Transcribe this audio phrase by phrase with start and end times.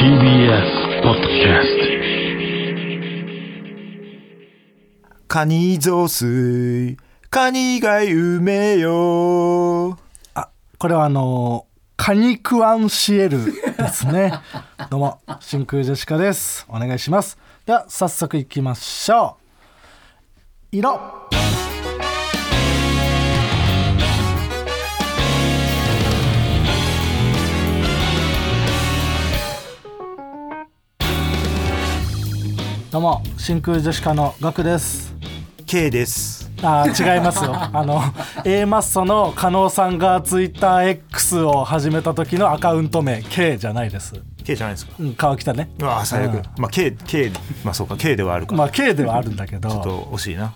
[0.00, 1.66] TBS ポッドキャス
[5.26, 6.96] カニ雑炊。
[7.28, 9.98] カニがうめえよ。
[10.34, 11.66] あこれはあの
[11.96, 14.34] カニクアンシエルですね。
[14.88, 16.64] どうも真空ジェシカです。
[16.68, 17.36] お願いします。
[17.66, 19.36] では早速いきましょ
[20.72, 20.76] う。
[20.76, 21.27] 色
[32.90, 35.14] どうも真空ジェシカのガクです。
[35.66, 36.50] K です。
[36.62, 37.52] あー違いますよ。
[37.54, 38.00] あの
[38.46, 44.14] A マッソの加納さんがツイッター X を始めた時のアカウント名 K じゃないです。
[44.42, 44.92] K じゃないですか。
[44.98, 45.68] うん川北ね。
[45.78, 46.42] うわ最悪、うん。
[46.56, 47.30] まあ K, K
[47.62, 50.54] まあそうか K ではあるか、まあ K ではあるんだけ ちょっど、と惜しいな、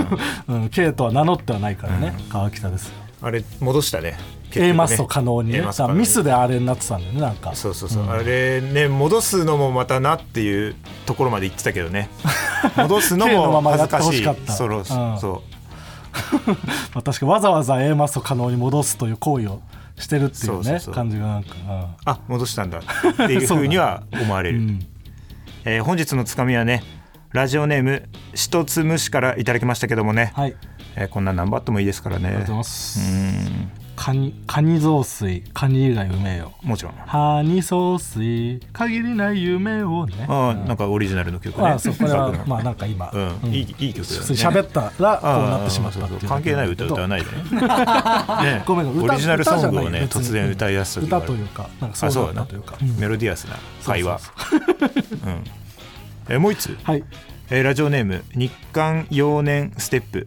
[0.48, 2.90] うん、K とは名乗ってはないからね、川北です
[3.24, 4.18] あれ戻したね。
[4.54, 5.64] A マッソ加納にね。
[5.94, 7.54] ミスであれになってたんだよねなんか。
[7.54, 12.10] そうそうそう、あれね戻すのもまたなっていうところまで言ってたけどね。
[12.76, 14.52] 戻すのも恥ずかしい。
[14.52, 14.84] そろうん。
[14.84, 15.42] そ
[16.94, 19.62] まあ、確かわざわざ A マッソ加納に戻すという行為を
[19.98, 22.78] してるっていうね感じがなんか、うあ戻したんだ。
[23.10, 24.68] っていうふうには思われる、うん。
[24.68, 24.86] うん
[25.64, 26.84] えー本日のつかみはね
[27.32, 30.54] ラジオネームしとつむしからいただきましたけどもね、はい
[30.96, 32.28] えーこんな何バットもいいですからね。
[32.28, 33.00] ありがとうございます。
[33.00, 33.70] うん。
[33.96, 35.42] カニカニ雑炊。
[35.52, 36.52] カニ以外うめえよ。
[36.62, 36.92] もちろん。
[37.06, 40.26] ハニソース限りない夢をね。
[40.28, 41.68] ああなんかオリジナルの曲ね。
[41.68, 43.38] あそうこれはまあなんか今、うん。
[43.44, 43.54] うん。
[43.54, 44.26] いいいい曲だよね。
[44.28, 47.60] 喋ったらこうああなってしまった関係ない歌歌わいないでね。
[48.52, 48.62] ね。
[48.66, 54.60] ごめん歌オリジナルソングをね突然歌い出す時がある歌というかなんかそうだというか、メロディアスな会話そ う
[55.26, 55.30] う。
[55.30, 55.44] ん。
[56.28, 57.04] えもう一つ、はい。
[57.50, 60.26] えーラジオネーム日韓幼年ステップ、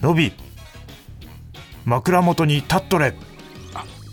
[0.00, 0.32] のび
[1.84, 3.14] 枕元に立っとれ。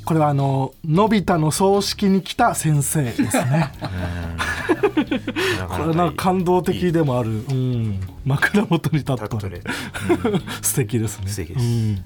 [0.05, 3.71] これはあののび太の葬式に来た先生ですね。
[5.67, 7.43] これなんか感動的でもある。
[7.49, 7.99] うん。
[8.25, 9.30] 枕元に立っとれ。
[9.30, 9.61] とる
[10.61, 11.27] 素敵ですね。
[11.27, 11.65] 素敵です。
[11.65, 12.03] うん。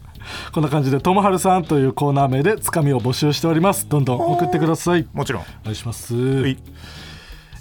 [0.51, 3.87] こんな感じで「ともはるさん」というコーナー名でつかみを募集しております。
[3.87, 5.07] どんどん送ってください。
[5.13, 5.41] もちろん。
[5.43, 6.15] お願いします。
[6.15, 6.57] はい。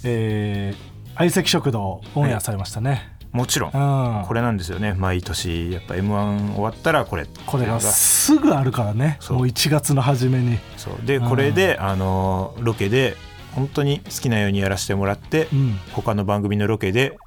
[0.03, 3.71] えー相席食堂オンエアされましたね、もちろん。
[3.71, 4.25] うん。
[4.25, 4.93] これなんですよね。
[4.93, 7.25] 毎年やっぱ m 1終わったらこれ。
[7.45, 9.17] これがすぐあるからね。
[9.29, 10.59] もう1月の初めに。
[10.77, 11.05] そう。
[11.05, 11.29] でうん。
[11.29, 13.15] これであのロケで
[13.55, 15.79] 本当に好きなようにやらせてもらって、うん。
[15.93, 17.17] 他の番組のロケで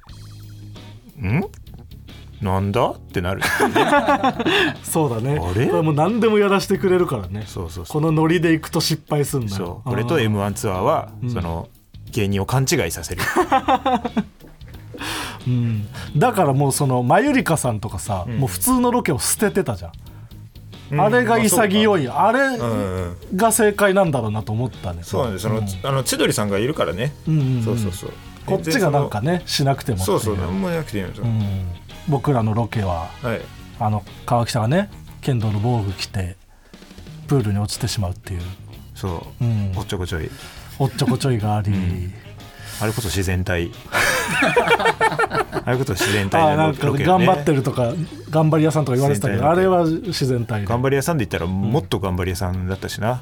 [1.19, 1.43] 「ん？
[2.41, 3.41] なんだ?」ってなる。
[4.83, 5.39] そうだね。
[5.41, 5.65] あれ？
[5.71, 7.45] もう何でもやらせてくれるからね。
[7.47, 9.89] そうそうこのノリでいくと失敗すんだよそう。
[9.89, 11.29] これとうん m 1ツアーは、うん。
[11.31, 11.67] その
[12.11, 13.21] 芸人を勘違いさせる
[15.47, 15.87] うん。
[16.17, 18.37] だからもうそのマユリカさんとかさ、ん。
[18.37, 19.91] もう普通のロケを捨ててたじゃん、
[20.91, 21.01] うん。
[21.01, 25.03] あれが潔いあれうんうんが正解なんだろうなと思ったね。
[25.03, 25.43] そうなんです。
[25.43, 25.65] その、ん。
[25.83, 27.63] あの千鳥さんがいるからね、うんうんうん。
[27.63, 28.11] そうそうそう。
[28.45, 31.67] こっちがなんかねしなくてもそうそう何もなくていいうん、
[32.07, 33.41] 僕らのロケははい。
[33.79, 34.89] あの川北がね
[35.21, 36.37] 剣道の防具着て
[37.27, 38.41] プールに落ちてしまうっていう、
[38.93, 39.73] そう、うん。
[39.75, 40.29] おっちょこちょい。
[40.77, 41.73] おっちょこちょいがあり、
[42.79, 43.71] あれこそ自然体
[45.65, 47.93] あれこそ自然あ体のあなんか頑張ってるとか
[48.29, 50.67] 頑張り屋さんとか言われてたけどあれは自然体で。
[50.67, 53.21] 頑張り屋さんで言ったらもっと頑張り屋さんだったしな、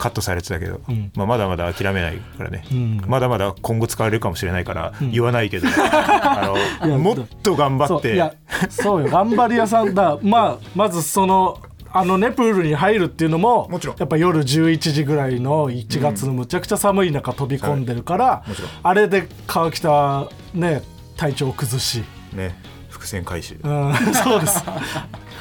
[0.00, 1.12] カットされてたけど、うん。
[1.14, 3.02] まあ、まだまだ諦めないからね、うん。
[3.06, 5.10] まだまだ今後使われるかもしれないからん。
[5.12, 8.32] 言わないけど、 あのもっと頑張って。
[8.70, 9.10] そうよ。
[9.10, 10.18] 頑張り屋さんだ。
[10.22, 11.58] まあまずその
[11.92, 13.96] あのねプールに入るっていうのももちろん。
[13.96, 18.70] やっぱ夜11時ぐらいの1月のむちゃくちゃ寒い中飛び込んでるから、もちろん。
[18.82, 20.82] あれで川北ね
[21.16, 22.54] 体調を崩し、ね
[22.88, 24.62] 伏線回収、うん、そうです。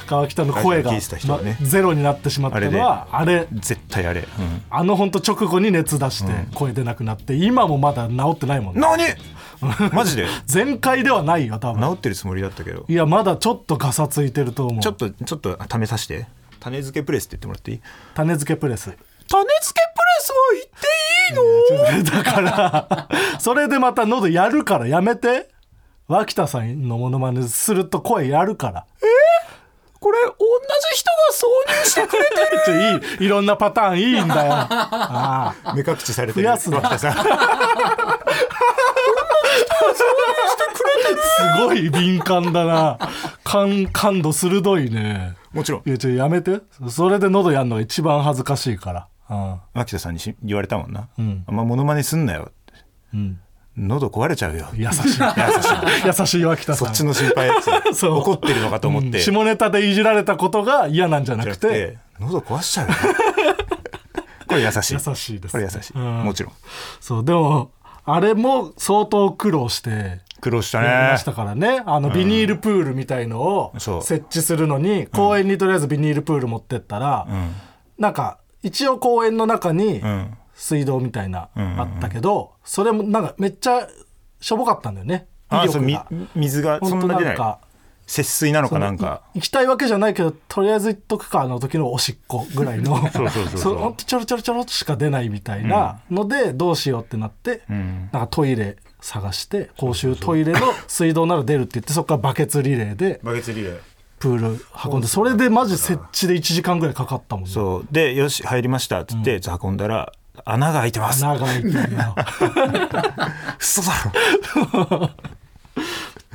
[0.07, 1.57] 川北の声が、聞いてた人はね。
[1.59, 4.27] まゼロになってしまったのはあれ絶対あれ、うん。
[4.69, 8.81] あの本当直後に熱出して声出なくなって、今もまだ治ってないもんね。
[8.81, 9.91] 何？
[9.91, 10.25] マジで？
[10.47, 11.81] 全開ではないよ多分。
[11.81, 12.85] 治ってるつもりだったけど。
[12.87, 14.81] いやまだちょっとガサついてると思う。
[14.81, 16.27] ちょっとちょっと試さして
[16.59, 17.81] 種付けプレスって言ってもらっていい？
[18.15, 18.85] 種付けプレス。
[18.85, 22.23] 種付けプレスは言っていいの？
[22.23, 23.07] だから
[23.39, 25.49] それでまた喉やるからやめて。
[26.07, 28.85] 脇田さんのモノマネすると声やるから。
[29.99, 30.31] これ同
[30.93, 32.31] じ人が挿入してくれて
[32.65, 34.53] ちょいいいろんなパターンいいんだよ。
[34.71, 35.73] ああ。
[35.75, 37.13] 目隠しされてる増やすな脇田さん。
[41.57, 42.97] すごい敏感だな。
[43.43, 45.81] 感感度鋭いねもちろん。
[45.85, 46.61] いやちょやめて。
[46.89, 49.07] それで喉やんのが一番恥ずかしいから。
[49.29, 49.59] うん。
[49.73, 51.43] 脇田さんにし言われたもんな、ん。
[51.47, 52.51] あんまモノマネすんなよ
[53.13, 53.39] うん。
[53.77, 54.67] 喉壊れちゃうよ。
[54.73, 55.21] 優しい。
[56.05, 56.45] 優しい。
[56.45, 56.87] 脇田さん。
[56.87, 57.49] そっちの心配
[57.93, 58.17] そう。
[58.19, 59.19] 怒ってるのかと思って、うん。
[59.19, 61.67] 下ネタでいじられたことが嫌なんじゃなくて。
[61.67, 62.93] て喉壊しちゃうよ
[64.47, 64.93] これ優しい。
[64.95, 66.23] 優しいですこれ優しい、うん。
[66.23, 66.53] もちろん。
[66.99, 67.71] そうでも
[68.05, 71.17] あれも相当苦労して苦労したね。
[71.17, 71.83] したからね。
[71.85, 77.53] あのビニールプールみたいのを設置するのに公園にとりあえずビニールプール持ってったら、うん。
[77.97, 80.33] なんか一応公園の中にうん。
[80.61, 83.87] 水道みたいなうんあったけど、それもなんかめっちゃ
[84.41, 85.27] しょぼかったんだよね。
[85.47, 87.59] あそうみ威力が水がそんな出なか
[88.05, 89.21] 節水なのかなんか？
[89.35, 92.97] い行きたいわけじゃないけどとりあえず行っとくかの時のおしっこぐらいの。
[93.09, 93.75] そうそうそうそう。
[93.77, 98.09] ほんとちょろちょろちょろしか出ないみたいなのでどうしようってなって、うん。
[98.11, 103.79] なんかトイレ探して公衆トイレの水道なら出るって言ってそこからバケツリレーでバケツリレー。
[104.19, 107.51] プール運んでそれでマジ設置で1時間ぐらいかかったもんね。
[107.51, 107.87] そう。
[107.89, 110.11] でよし入りましたっつって、運んだら
[110.43, 111.23] 穴が開いてます。
[111.23, 112.15] 長いっていうの
[113.59, 115.09] 嘘だろ。
[115.77, 115.85] め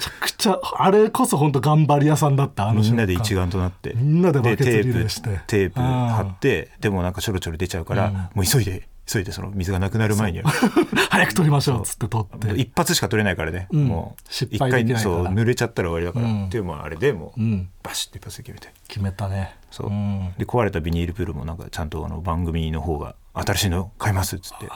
[0.00, 3.92] ちゃくちゃあれこそ本当頑張り屋さんだったあのみんなで一丸となって。
[3.94, 5.40] みんなでバケツテープリレーして。
[5.46, 10.50] テープ貼ってでもなんかちょろちょろ出ちゃうから、もう急いで急いでその水がなくなる前には。
[11.10, 12.54] 早く取りましょうっつって取って。
[12.60, 13.84] 一発しか取れないからね、ん。
[13.84, 15.16] もう失一回敗できないから。
[15.16, 16.46] そう濡れちゃったら終わりだから、うん。
[16.46, 17.68] っていうもうあれでもう、うん。
[17.82, 18.72] バシッて一発で決めて。
[18.88, 19.56] 決めたね。
[19.70, 20.32] そう、ん。
[20.38, 24.66] で壊れたビニールプールもなんかちゃんとあの番組の方が新しいの買いますっつって。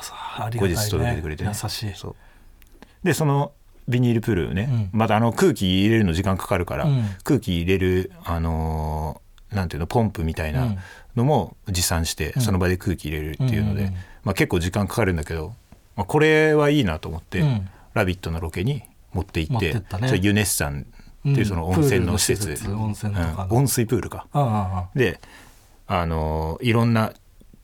[0.58, 1.94] 後日届けてくれて、ね、優しい。
[1.94, 2.16] そう。
[3.02, 3.52] でその
[3.88, 4.90] ビニールプールね、うん。
[4.92, 7.08] またあの空気入れるの時間かかるから、うん。
[7.24, 10.76] 空気入れるあのーなんていうのポンプみたいな
[11.18, 13.94] のも持参して、その場で空気入れるっていうので、うん
[14.24, 15.54] まあ、結構時間かかるんだけど、
[15.96, 17.68] まあ、これはいいなと思って「うん。
[17.94, 18.82] ラビット!」のロケに
[19.12, 19.82] 持って行ってね。
[20.06, 20.86] それユネッサン
[21.28, 23.48] っていうその温泉の施設,、温泉とかの。
[23.50, 23.56] うん。
[23.58, 24.26] 温水プールか。
[24.94, 25.20] で
[25.86, 27.12] あのいろんな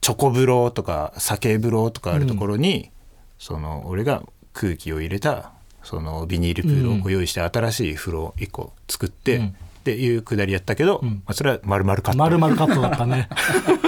[0.01, 2.91] チョコ風呂とか酒風呂とかあるところに、
[3.37, 4.23] その俺が
[4.53, 5.51] 空気を入れた
[5.83, 9.55] そのビニールプールをこう用意して新しい風呂1個作って、うん
[9.85, 11.05] っていうくだりやったけど、ん。
[11.05, 12.17] まあ、それは丸々カット。
[12.17, 13.29] 丸々カットだったね。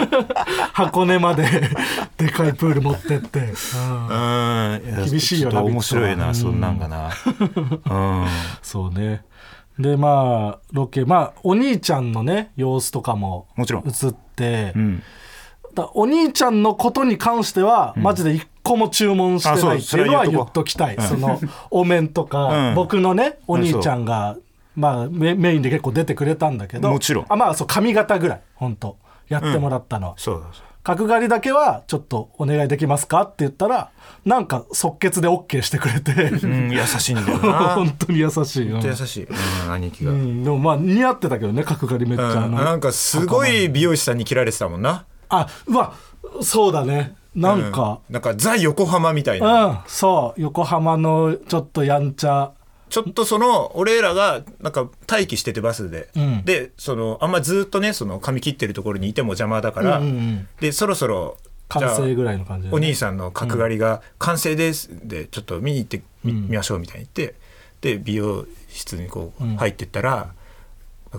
[0.74, 1.44] 箱根まで
[2.18, 4.08] でかいプール持ってって、うん。
[4.08, 7.10] うん厳しいよちょっと面白いな、そんなんがな。
[7.90, 8.28] うん。
[8.62, 9.24] そうね。
[9.80, 13.84] でまあロケまあお兄ちゃんのね様子とかももちろん。
[13.88, 15.04] 映って、うん。
[15.74, 21.40] だお兄ちゃんのことに関しては、マジで一個も注文してないっていうのは言っときたい、その
[21.72, 22.76] お面とか、うん。
[22.76, 24.38] 僕のねお兄ちゃんが、
[24.78, 26.92] まあ、メメインで結構出てくれたんだけど。
[26.92, 27.26] もちろん。
[27.28, 28.98] あまあそう髪型ぐらい本当
[29.28, 33.92] やってもらったのは、そうそう角刈りだけはちょっとお願いできますかって言ったら
[34.24, 37.54] なんか即決で OK してくれて、うん、優しいんだよな。
[37.76, 38.82] 本当に優しい、うん。
[38.82, 40.44] 優しい、うん、兄貴が、うん。
[40.44, 45.06] でもまあ似合ってたけどね角刈りめっちゃ、あうんのなんかすごい美容師さんに切られてたもんな。
[45.30, 45.94] あうわ
[46.42, 47.16] そうだね。
[47.36, 48.14] なんか、うん。
[48.14, 50.42] なんかザ横浜みたいうん、な、そう。
[50.42, 52.52] 横浜のちょっとやんちゃ
[52.90, 56.46] ちょっとその俺らがなんか待機しててバスで、うん。
[56.46, 60.48] でそのあんまずっとねその髪切ってるところにいても邪魔だから、うんうんうん。
[60.60, 61.38] でそろそろ
[61.68, 66.48] 完成ぐらいの感じでね、お兄さんの角刈りが「完成です」でちょっと見に行ってみ,、うん。
[66.50, 67.36] 見ましょうみたいに言って
[67.82, 69.58] で美容室にこううん。
[69.58, 70.34] 入ってったら、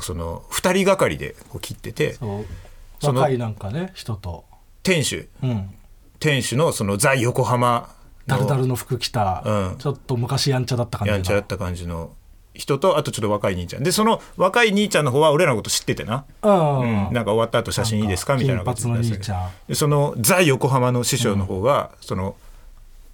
[0.00, 4.44] その2人がかりでこう切っててその若いなんかね人と。
[4.82, 5.28] 店主。
[5.42, 5.74] うん。
[6.18, 7.88] 店主のそのザ横浜の
[8.28, 9.76] ダルダルの服着た、うん。
[9.78, 12.12] ちょっと昔やんちゃだった感じのやんちゃだった感じの
[12.54, 13.82] 人とあとちょっと若い兄ちゃん。
[13.82, 17.12] でその若い兄ちゃんの方は俺らのこと知っててな、うん、うん。
[17.12, 19.50] なんか終わった後写真いいですかみたいな金髪の兄ちゃん。
[19.66, 22.36] でそのザ横浜の師匠の方が、その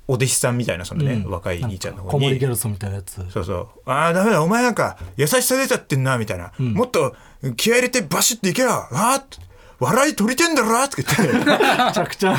[0.06, 1.30] お弟子さんみたいなそのね、うん。
[1.30, 2.26] 若い兄ちゃんの方に。
[2.26, 3.24] 森ギャルソンみたいなやつ。
[3.30, 3.68] そうそう。
[3.86, 6.52] ああ、ダメだ、お前なんか、優しさ出ちゃってんな、みたいな。
[6.58, 7.16] もっと、
[7.56, 8.70] 気合い入れてバシッていけよ。
[8.70, 9.24] ああ
[9.80, 11.46] 笑い取りてんだろって言って。
[11.46, 12.36] めちゃくちゃ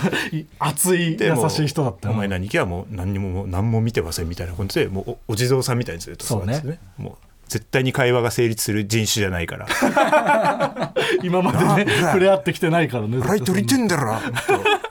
[0.60, 2.10] 熱い優しい人だった。
[2.10, 6.80] よお前何気はもう何にも何も見てませんみたいな感じでもうおお地蔵さんみたいにずっと座っててそうね。
[6.98, 9.68] もう絶対に会話が成立する人種じゃないから。
[11.24, 14.16] 今までね触れ合ってきてないからね笑い取りてんだろ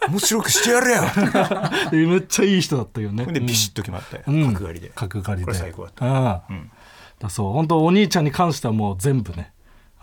[0.09, 1.03] 面白くしてやれよ。
[1.91, 3.27] でめっちゃいい人だったよね。
[3.27, 4.53] でビシッと決まったよ、うん。
[4.53, 4.93] 角刈りで。
[4.95, 5.45] 角刈りで。
[5.47, 6.43] これ最高だった。
[6.49, 6.71] うん。
[7.19, 9.54] だそう本当お兄ちゃんに関してはもう全部ね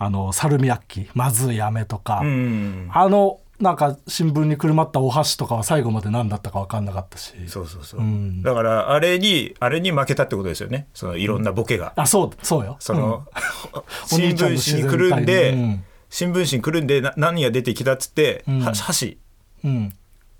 [0.04, 7.32] あのサルミアッキまずい飴とか、うんあのなんか新聞にくるまったお箸とかは最後まで何だったか分かんなかったし。
[7.46, 8.42] そうそうそう、ん。
[8.42, 10.88] だからあれにあれに負けたってことですよね。
[10.94, 12.76] そのいろんなボケが、あそうそうよ。
[12.80, 13.24] その、
[13.72, 15.24] お新兄ちゃんの聞紙にくるん。
[15.24, 15.78] で、
[16.10, 18.58] 新聞紙にくるんでな何が出てきたっつって、ん。
[18.62, 19.18] は箸。
[19.62, 19.92] うん、うん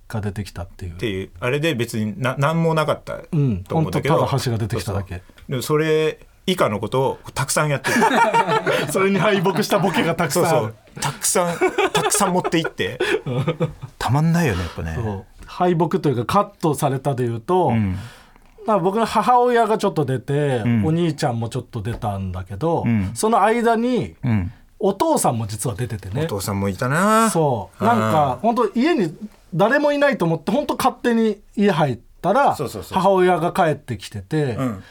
[0.09, 0.93] が出てきたっていう。
[0.93, 1.31] っていう。
[1.41, 5.15] あれで別にな何もなかったうんと思うんだけど、本当ただ箸が出てきただけ。
[5.15, 5.51] そうそう。
[5.51, 7.97] でもそれ以下のことをたくさんやってる。
[8.91, 10.45] それに敗北したボケがたくさん。
[10.45, 10.75] そうそう。
[11.01, 11.57] たくさん
[11.93, 12.99] たくさん持っていって。
[13.99, 15.25] たまんないよねやっぱね。
[15.47, 17.97] 敗北というかカットされたでいうと、うん。
[18.67, 20.85] まあ、僕の母親がちょっと出て、ん。
[20.85, 23.11] お兄ちゃんもちょっと出たんだけど、ん。
[23.15, 24.53] その間にうん。
[24.85, 26.25] お父さんも実は出ててね。
[26.25, 27.31] お父さんもいたな。
[27.31, 27.85] そう。
[27.85, 29.15] なんか本当家に
[29.55, 32.57] 誰もいないと思って本当勝手に家入ったら
[32.91, 34.83] 母親が帰ってきてて、うん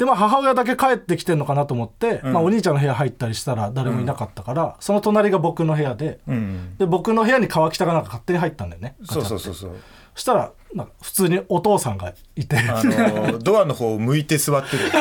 [0.00, 2.32] でまあ母親だけ帰ってきてんのかなと思って、うん。
[2.32, 9.76] まあ、お兄ちゃんの部屋入ったりしたら誰もいなかったから、その隣が僕の部屋でうんで僕の部屋に川北がなんか勝手に入ったんだよねそうそうそうそう。
[10.14, 12.56] そしたらなんか普通にお父さんがいて。
[12.56, 14.84] あの ドアの方を向いて座ってる。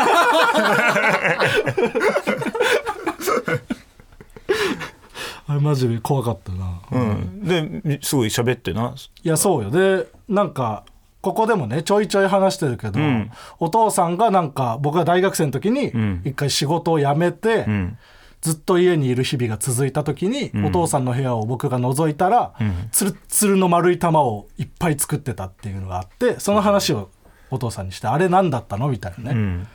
[5.47, 7.39] あれマジで怖かったな、うん。
[7.45, 8.95] ですごい喋ってな。
[9.23, 9.69] いやそうよ。
[9.71, 10.83] でなんか
[11.21, 13.31] ここでもねちょいちょい話してるけど、うん。
[13.59, 16.21] お父さんがなんか僕が大学生の時にん。
[16.25, 17.97] 一回仕事を辞めて、うん。
[18.41, 22.53] ずっと家にいる日々が続いた時に、お父さんの部屋を僕が覗いたら、
[22.91, 27.09] つるっつるの丸い玉をいっぱい作ってたっていうのがあってその話を
[27.51, 29.67] お父さんにして、あれ何だったのみたいなね、うん。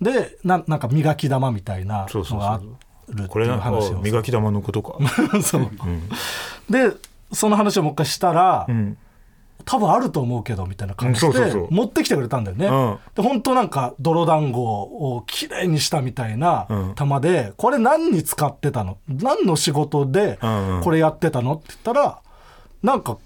[0.00, 2.64] でななんか磨き玉みたいなのがある
[3.12, 4.96] ってこれないう話をあ磨き玉のことか。
[5.42, 5.70] そう、
[6.70, 6.92] で
[7.32, 8.96] その話をもう一回したら、うん
[9.64, 12.98] 多分あると思うけどみたいな感じで持ってきてくれたんだよね、うん。
[13.14, 16.94] で本当なんか泥団子をきれいにしたみたいなうん。
[16.94, 18.98] 玉で、これ何に使ってたの？
[19.08, 20.82] 何の仕事でうんうん。
[20.82, 21.54] これやってたの？
[21.54, 22.22] って言ったら
[22.82, 23.18] なんか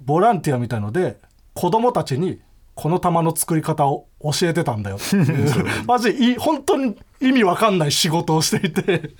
[0.00, 1.18] ボランティアみたいので
[1.54, 2.40] 子供たちに
[2.74, 4.96] この玉の作り方を教えてたんだよ。
[4.96, 9.10] っていう マジい本当に意味わかんない仕事をしていて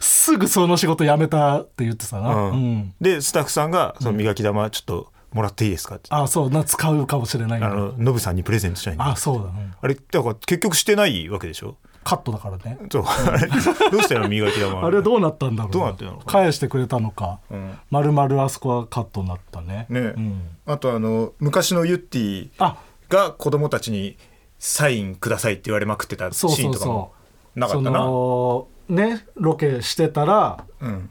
[0.00, 2.50] すぐその仕事辞めたって言ってたな、うん。
[2.50, 2.94] うん。
[3.00, 6.08] でスタッフさんが「その磨き玉ちょっともらっていいですか?」って。
[6.10, 11.76] あそうな使うかもしれないあのノブさんにプレゼントしたいあそうだ、うんあれだから結局してないわけでしょ？
[12.02, 12.78] カットだからね。
[12.90, 13.04] そう。
[13.06, 15.72] あ れどうしたの磨き玉あれどうなったんだろう。
[15.72, 17.78] どうなってんの返してくれたのか、うん。
[17.90, 19.84] まるまるあそこはカットになったね。
[19.90, 22.76] ね、うん、あとあの昔のユッティあ。
[23.10, 24.16] が子供たちに
[24.58, 27.12] サインくださいって言われまくってたシーンとかも
[27.54, 27.98] なかったな。
[28.00, 31.10] のねロケしてたらうん、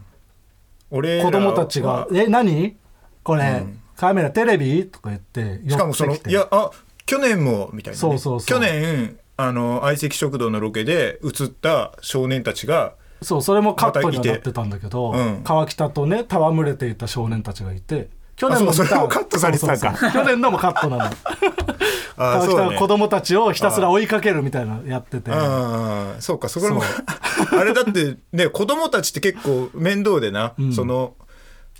[0.90, 2.76] 俺子供たちが「え何？
[3.24, 6.72] これ、うんカメラテレビ?」とか言ってしかもそのいやあ
[7.06, 8.48] 去年もみたいな、ね、そうそうそう。
[8.48, 15.42] 去年あの相席食堂のロケで映った少年たちがそうそれもカットになってたんだけど、うん。
[15.44, 21.04] 川北とね戯れていた少年たちがいて去あそうそれもカットされてたんか去年のもカットなの。
[22.16, 25.32] あ川北が子供たちをひたすら追いかけるみたいなのやってて。
[25.32, 26.82] ああそうかそこも
[27.52, 30.72] あれだってね子供たちって結構面倒でな、ん。
[30.72, 31.16] その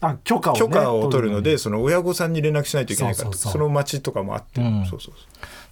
[0.02, 3.52] あ許可を、ね、許可を取るのでにその親御さんに連絡しないといけないからそうそうそう。
[3.54, 4.86] その町とかもあって、うん。
[4.86, 5.14] そうそう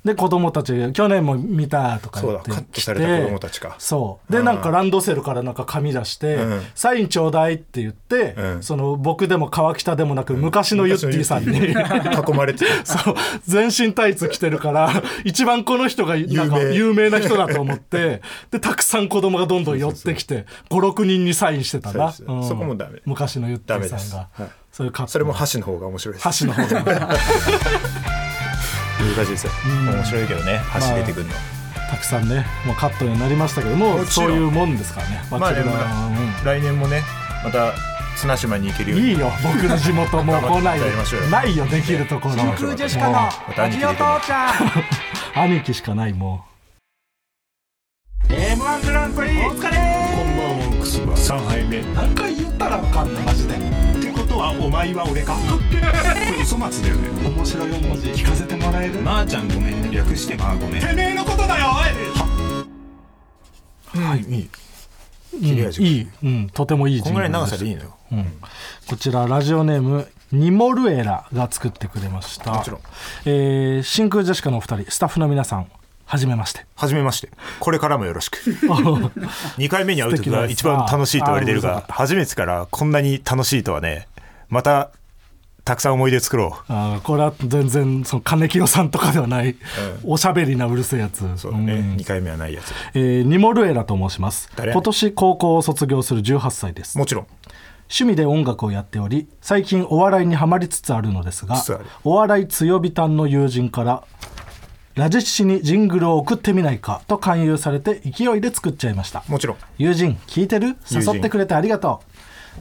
[0.04, 2.50] で子供たちが去年も見たとかそう言って。
[2.50, 3.76] だカットされた子供たちか。
[3.80, 4.32] そう。
[4.32, 4.46] でうん。
[4.46, 8.64] なんかランドセルからなんか紙出してうん「サインちょうだい」って言って、うん。
[8.64, 13.16] その僕でも川北でもなく昔のユッティさんに、囲まれて そう。
[13.46, 14.90] 全身タイツ着てるから
[15.24, 23.02] 一番この人がなんか有名な人だと思ってでたくさん子供がどんどん寄ってきて56人にサインしてたな、そそこもダメ。
[23.06, 25.12] 昔のユッティさんが、はい、そういうカット。
[25.12, 26.24] それも箸の方が面白いです。
[26.24, 27.10] 箸の方が
[29.00, 31.34] 難しいですよ、面白いけどね箸出てくるの、
[31.90, 35.22] たくさんねもうカットになりましたけどもそうんいうもんですからね。
[35.30, 37.04] まあバチェロでもー来年もね
[37.44, 37.74] また
[38.18, 39.06] 綱島に行けるように。
[39.06, 40.80] うんいいよ僕の地元もう来ない。
[40.80, 41.28] よやりましょうよ。
[41.28, 42.36] ないよできるところ。
[42.36, 44.36] 真空ジェシカのもまた兄貴出てますう
[45.40, 46.44] 兄貴しかないも
[48.28, 49.30] M1 グランプリ。
[49.46, 49.78] お疲れ。
[50.18, 51.82] こんばんはクスバ3杯目。
[51.94, 53.24] 何回言ったら分かんない。
[53.24, 53.67] マジで
[54.38, 55.34] はお前は俺か。
[55.34, 55.40] こ
[56.38, 57.30] れ嘘松だよね。
[57.30, 58.94] 面白い4文字聞かせてもらえる？
[59.02, 60.82] まー、ちゃんごめん略してまあごめん。
[60.82, 61.88] てめえのことだよは。
[64.16, 64.50] いいい。
[65.34, 65.42] うん。
[65.42, 65.88] 切れ味が。
[65.88, 67.96] いい、うん、とてもいいこんぐらいの長さでいいのよ。
[68.12, 68.34] うん。
[68.88, 72.52] こちらラジオネームニモルエラが作ってくれました。
[72.54, 72.80] もちろん。
[73.26, 75.68] えー真空ジェシカのお二人スタッフの皆さん
[76.06, 76.66] はじめまして。
[76.76, 77.30] はじめまして。
[77.60, 78.38] これからもよろしく。
[79.58, 84.08] 2回目に会う時が一番楽しいと言われてるが初めてからこんなに楽しいとはね
[84.50, 84.92] また
[85.64, 86.72] たくさん思い出作ろう。
[86.72, 89.58] あーこれは全然その金清さんとかではない、
[90.04, 91.26] おしゃべりなうるせえやつ。
[91.38, 91.98] そうだね、ん。
[91.98, 92.74] 2回目はないやつ。
[92.94, 94.50] えーニモルエラと申します。
[94.58, 96.98] 今年高校を卒業する18歳です。
[96.98, 97.28] もちろん。
[97.90, 101.56] 趣味で音楽をやっており最近お笑いにはまりつつあるのですが
[102.04, 104.04] お笑い強火炭の友人から
[104.96, 109.24] ラジシにジングルを送ってみないかと勧誘されて勢いで作っちゃいました。
[109.30, 109.58] もちろん。
[109.78, 110.76] 友人聞いてる？
[110.92, 112.07] 誘ってくれてありがとう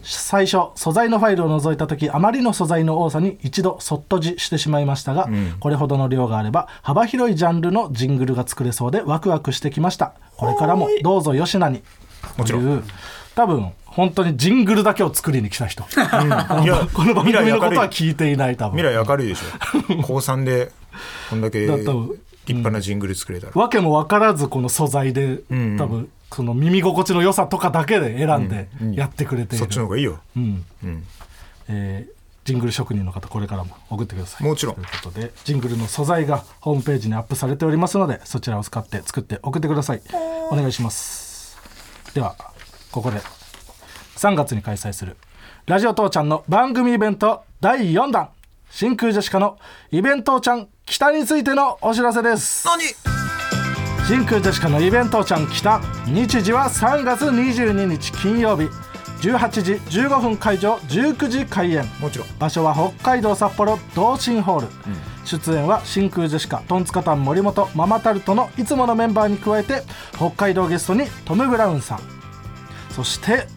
[0.03, 5.29] 最初素材のファイルを覗いた時あまりの素材の多さに一度そっとじしてしまいましたが、
[5.61, 10.15] これほどの量があれば幅広いジャンルのジングルが作れそうでワクワクしてきました。
[10.37, 11.83] これからもどうぞよしなに。
[12.37, 12.85] もちろん。
[13.35, 18.79] 多分本当にジングルだけを作りに来た人、 いや この番組のことは聞いていない多分。
[18.79, 20.03] 未来明るいでしょ。
[20.03, 20.71] 高3で
[21.31, 21.79] こんだけ立
[22.49, 25.77] 派なジングル作れたら、わけも分からずこの素材で、ん。
[25.77, 30.65] 多分その耳心地の良さとかだけで選んでうんやってくれている、そっちの方がいいよ、うん。
[30.85, 31.07] うん、
[31.69, 32.17] えー
[32.47, 34.47] ジングル職人の方これからも送ってください。
[34.47, 34.77] もちろん。
[34.77, 40.03] ということでジングルの素材がホームページにアップされておりますのでそちらを使って作って送ってください。
[40.53, 41.59] お願いします。
[42.15, 42.37] では
[42.93, 43.19] ここで
[44.15, 45.17] 3月に開催する
[45.67, 48.29] ラジオ父ちゃんの番組イベント第4弾
[48.71, 49.59] 真空ジェシカの
[49.91, 52.65] イベントちゃん北についてのお知らせです。
[52.65, 53.16] 何？
[54.07, 58.69] 真空ジェシカのイベントちゃん北日時は3月22日金曜日。
[59.21, 60.77] 18時15分会場。
[60.77, 61.85] 19時開演。
[61.99, 62.29] もちろん。
[62.39, 64.69] 場所は北海道札幌同心ホール、
[65.25, 69.83] 出演は真空ジェシカトンツカタン森本ママタルトのいつものメンバーに加えて
[70.15, 72.01] 北海道ゲストにトム・ブラウンさん。
[72.91, 73.49] そして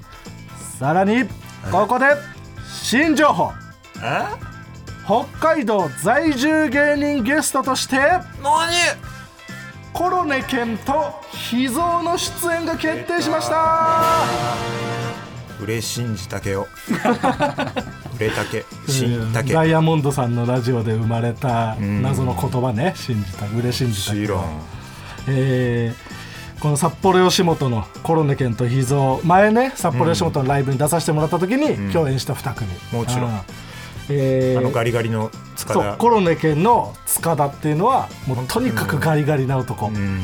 [0.79, 1.25] さらに
[1.71, 2.07] ここで
[2.67, 3.51] 新情報。
[4.01, 4.25] え？
[5.05, 8.23] 北海道在住芸人ゲストとして何？
[9.93, 14.03] コロネ犬と秘蔵の出演が決定しました。
[15.61, 16.67] 嬉しんじたけよ
[18.17, 18.65] 売れたけ。
[18.87, 19.53] 新たけ。
[19.53, 22.93] ダイヤモンドさんのラジオで生まれた謎の言葉ね。
[22.95, 23.45] 信じた。
[23.47, 24.43] 嬉しんじたもちろん。
[25.27, 26.09] えー
[26.59, 29.19] この札幌吉本のコロネ犬と秘蔵。
[29.23, 33.41] 前ね札幌吉本のライブに出させてもらった時に共演した2組、もちろん。
[34.09, 35.31] えーあのガリガリの
[35.69, 40.21] 塚田そうコロネ犬の塚田っていうのはもうとにかくガリガリな男、うん。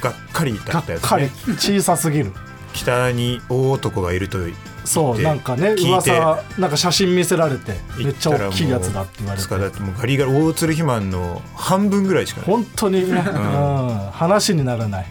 [0.00, 2.32] がっかりだがったやつっかりね小さすぎる。
[2.72, 4.38] 北に大男がいると
[4.84, 9.42] そうなんかね噂なんか写真見せられてめっちゃ大きいやつだって言われて。
[9.44, 12.50] 塚田ってもうガリガリ大鶴肥満の半分ぐらいしかない。
[12.50, 15.06] 本当にね、うん、話にならない。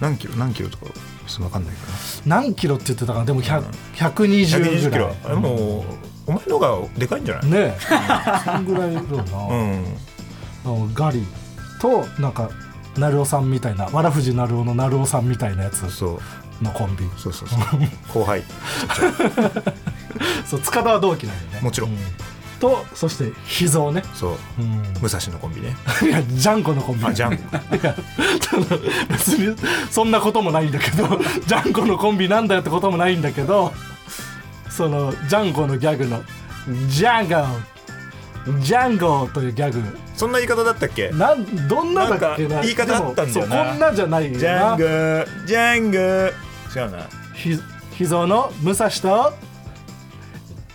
[0.00, 0.86] 何キロ何キロとか
[1.38, 1.82] 分かんないか
[2.26, 3.24] 何キロって言ってたかな。
[3.24, 3.62] でも100
[3.94, 5.00] 120な120キぐらい。
[5.00, 5.16] ロ。
[5.24, 7.50] あれもうお前の方がでかいんじゃない？
[7.50, 7.78] ねえ。
[8.44, 9.02] そんぐらいだよ
[10.64, 10.94] な、うん。
[10.94, 11.24] ガリ
[11.80, 12.50] となんか
[12.96, 15.82] 成尾さんみたいなわらふじ成尾の成尾さんみたいなやつ
[16.62, 17.04] のコンビ。
[17.16, 17.60] そうそうそう。
[18.12, 18.42] 後輩。
[20.46, 21.60] そう塚田は同期なんよね。
[21.60, 21.90] もちろん。
[21.90, 21.94] う
[22.58, 24.36] とそして秘蔵ね、そう。
[24.58, 25.76] うん、武蔵のコンビね。
[26.02, 27.04] いやジャンコのコンビ。
[27.04, 27.38] あジャンい
[27.84, 27.94] や
[29.10, 29.54] 別に
[29.90, 31.06] そんなこともないんだけど
[31.46, 33.74] ジャンコのコンビなんだよってこともないんだけど
[34.76, 36.22] そのジャンコのギャグの
[36.88, 39.82] 「ジャンゴジャンゴ」というギャグ。
[40.14, 41.10] そんな言い方だったっけ？
[41.10, 42.60] なんどんなだっけな？
[42.62, 43.64] 言い方あったんだよな。
[43.64, 44.38] こんなんじゃないよな。
[44.38, 46.32] ジャングジャング
[46.74, 46.98] 違うな。
[47.34, 47.58] ひ
[47.92, 49.34] 秘蔵の武蔵と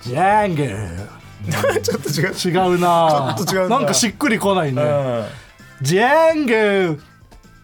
[0.01, 1.11] ジャンゴ。
[1.81, 2.53] ちょっと違う。
[2.53, 3.35] 違うな。
[3.37, 4.81] ちょっと違うななんかしっくりこないね。
[4.81, 5.25] うん。
[5.81, 6.45] ジャン
[6.95, 7.01] ゴ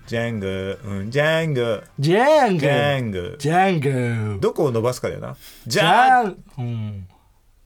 [0.08, 5.36] ジャングうんジャングジャンゴジャングジャンゴどこを伸ばすかだよな。
[5.66, 7.08] ジジャンャン、うん、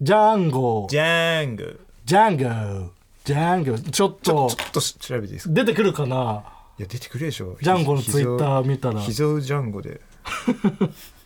[0.02, 2.92] ジャンゴジャングジャンゴ
[3.24, 4.22] ジャンゴちょっと。
[4.22, 5.54] ちょっと調べていいですか？
[5.54, 6.44] 出てくるかな？
[6.80, 7.58] いや出てくるでしょ。
[7.62, 9.00] ジャンゴのツイッター見たら。
[9.02, 10.02] 秘蔵ジャンゴで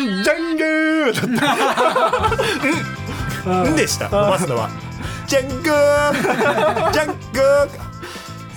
[0.00, 4.08] ャンプですジャンゴーんでした？
[4.08, 4.70] 伸ばすのは。
[5.26, 6.92] ジャングー！
[6.92, 7.90] ジャングー！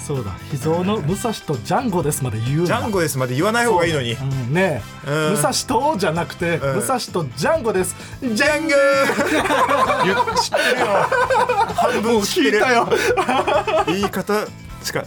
[0.06, 0.32] そうだ。
[0.52, 2.66] 秘蔵の武蔵とジャンゴですまで言うな。
[2.66, 4.12] ジャンゴですまで言わない方がいいのに。
[4.14, 4.22] う。
[4.22, 5.36] ん、ねえ、うん。
[5.36, 6.60] 武蔵とじゃなくて、ん。
[6.60, 7.96] 武蔵とジャンゴです。
[8.22, 10.04] ジジャングー。
[10.04, 10.88] 言っ知ってるよ。
[11.74, 12.62] 半分知ってる。
[13.88, 14.46] 言い方
[14.84, 15.06] しか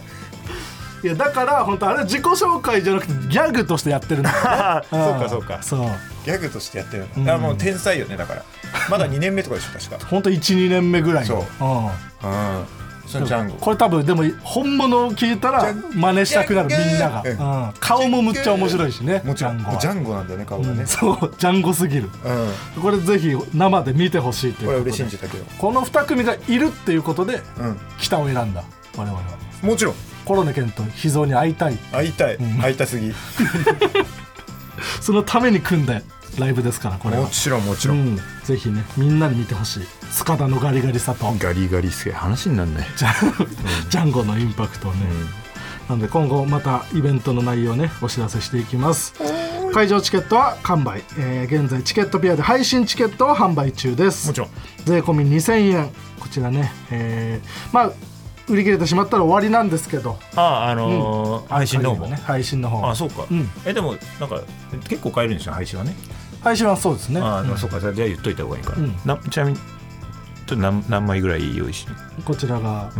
[1.03, 5.19] いやだから本当あれ自己紹介じゃなくてギャグとしてやってるんだああ そうん。
[5.19, 5.59] かそうか。
[5.61, 5.89] そう。
[6.25, 7.23] ギャグとしてやってるうん。
[7.41, 8.43] もう天才よねだから。
[8.89, 10.05] まだ2年目とかでしょ確か。
[10.09, 11.27] 本当一12年目ぐらい。
[11.27, 11.65] のそう。
[11.65, 11.85] うん。
[11.85, 11.91] うん。
[13.05, 13.53] そのジャンゴ。
[13.55, 17.29] これ多分でも本物を聞いたら真似したくなるみんなが、うん。
[17.29, 17.73] うん。
[17.79, 20.79] 顔もむっちゃ面白いしねもちろんジャンゴなんだよね顔がね。
[20.79, 20.87] うん。
[20.87, 21.33] そう。
[21.37, 22.09] ジャンゴすぎる。
[22.75, 22.81] うん。
[22.81, 27.41] これぜひ生で見てほしいというこれは嬉しいんじたけどこの2組がいるっていうことでう
[27.99, 28.63] 北を選んだ
[28.97, 29.21] 我々は。
[29.63, 29.95] んもちろん
[30.27, 31.77] コロネ犬と秘蔵に会いたい。
[31.93, 32.35] 会いたい。
[32.35, 32.59] ん。
[32.59, 33.13] 会いたすぎ。
[35.01, 36.01] そのために組んだ
[36.37, 37.23] ライブですからこれは。
[37.23, 38.15] もちろんもちろうん。
[38.15, 39.87] ん、ぜひねみんなに見てほしい。
[40.11, 41.33] 塚田のガリガリさと。
[41.39, 43.47] ガリガリすげえ話になんないジャン
[43.89, 45.05] ジャンゴのインパクトをね、
[45.87, 49.13] なんで今後またイベントの内容をねお知らせしていきます。
[49.73, 54.27] 会場チケットは完売、えー現在チケットピアで配信チケットを販売中です。
[54.27, 54.49] もちろん。
[54.85, 55.89] 税込み2000円。
[56.19, 57.91] こちらね、えーまあ
[58.49, 60.17] 売り切れてしまったら終わりなんですけど。
[60.35, 62.07] あああのー配信の方も。
[62.07, 62.89] ね配信の方。
[62.89, 63.25] あそうか。
[63.29, 63.49] うん。
[63.65, 64.41] えでもなんか
[64.87, 65.95] 結構買えるんですよ配信はね。
[66.41, 67.19] 配信はそうですね。
[67.21, 67.79] あうんそうか。
[67.79, 68.95] じゃあ言っといた方がいいからうん。
[69.05, 71.85] なちなみにちょっと何何枚ぐらい用意し
[72.23, 72.99] こちらがう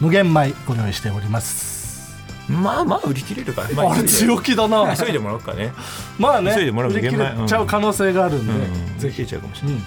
[0.00, 2.16] 無限米ご用意しております、
[2.50, 3.62] んまあまあ売り切れるか。
[3.62, 4.96] らまあれ強気だな。
[4.96, 5.72] 急いでもらおうかね。
[6.18, 6.52] まあね。
[6.54, 8.98] 急いでもらう売り切れちゃう可能性があるんで、うん。
[8.98, 9.18] ぜひ。
[9.18, 9.76] ぜひちゃうかもしれない。
[9.78, 9.82] ね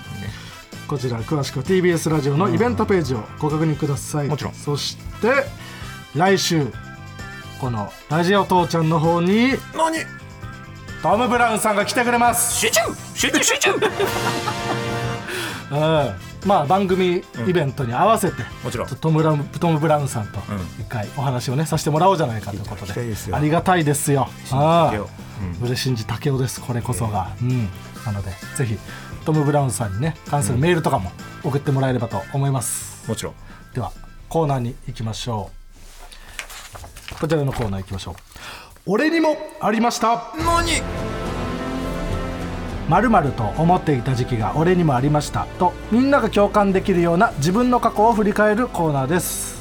[0.87, 4.53] こちら詳しくは TBS ラジオのイベントページをご確認ください、もちろん。
[4.53, 5.33] そして
[6.15, 6.67] 来週
[7.59, 9.97] このラジオ父ちゃんの方に何？
[11.03, 12.55] トム・ブラウンさんが来てくれます。
[12.57, 12.79] 集中！
[13.15, 13.43] 集中！
[13.43, 13.71] 集中！
[15.71, 16.15] うん。
[16.45, 18.87] まあ番組イベントに合わせて、もちろん。
[18.87, 20.43] トムラムトム・ブラウンさんとん。
[20.79, 22.93] 一回お話をねさせてもらおうじゃないかということで。
[23.33, 24.29] ありがたいですよ。
[25.61, 27.69] 嬉しんじ武雄ですこれこそが、うん、
[28.05, 28.77] なのでぜひ
[29.27, 31.11] トム・ブラウンさんにね関するメールとかも
[31.43, 33.33] 送ってもらえればと思います、もちろん。
[33.73, 33.91] では
[34.29, 35.51] コーナーに行きましょ
[37.11, 37.19] う。
[37.19, 38.15] こちらのコーナー行きましょう。
[38.85, 40.33] 俺にもありました。
[40.37, 40.81] 何？
[43.09, 45.45] まると思っていた時期が俺にもありました。
[45.59, 49.57] とみんなが共感できるような自分の過去を振り返るコーナーです。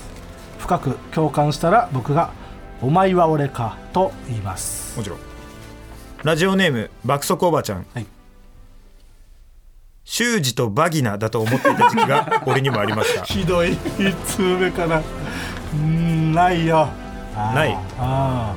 [0.60, 2.30] 深く共感したら僕が
[2.80, 4.96] 「お前は俺か」と言います。
[4.96, 5.18] もちろん。
[6.22, 7.84] ラジオネーム爆速おばちゃん。
[7.94, 8.06] はい
[10.08, 13.24] 修二とバギナだと思っていた時期が俺にもありました。
[13.26, 13.72] ひどい。
[13.98, 14.98] 1通目から。
[15.00, 16.88] うーんないよ。
[17.34, 17.76] ない。
[17.98, 18.54] あ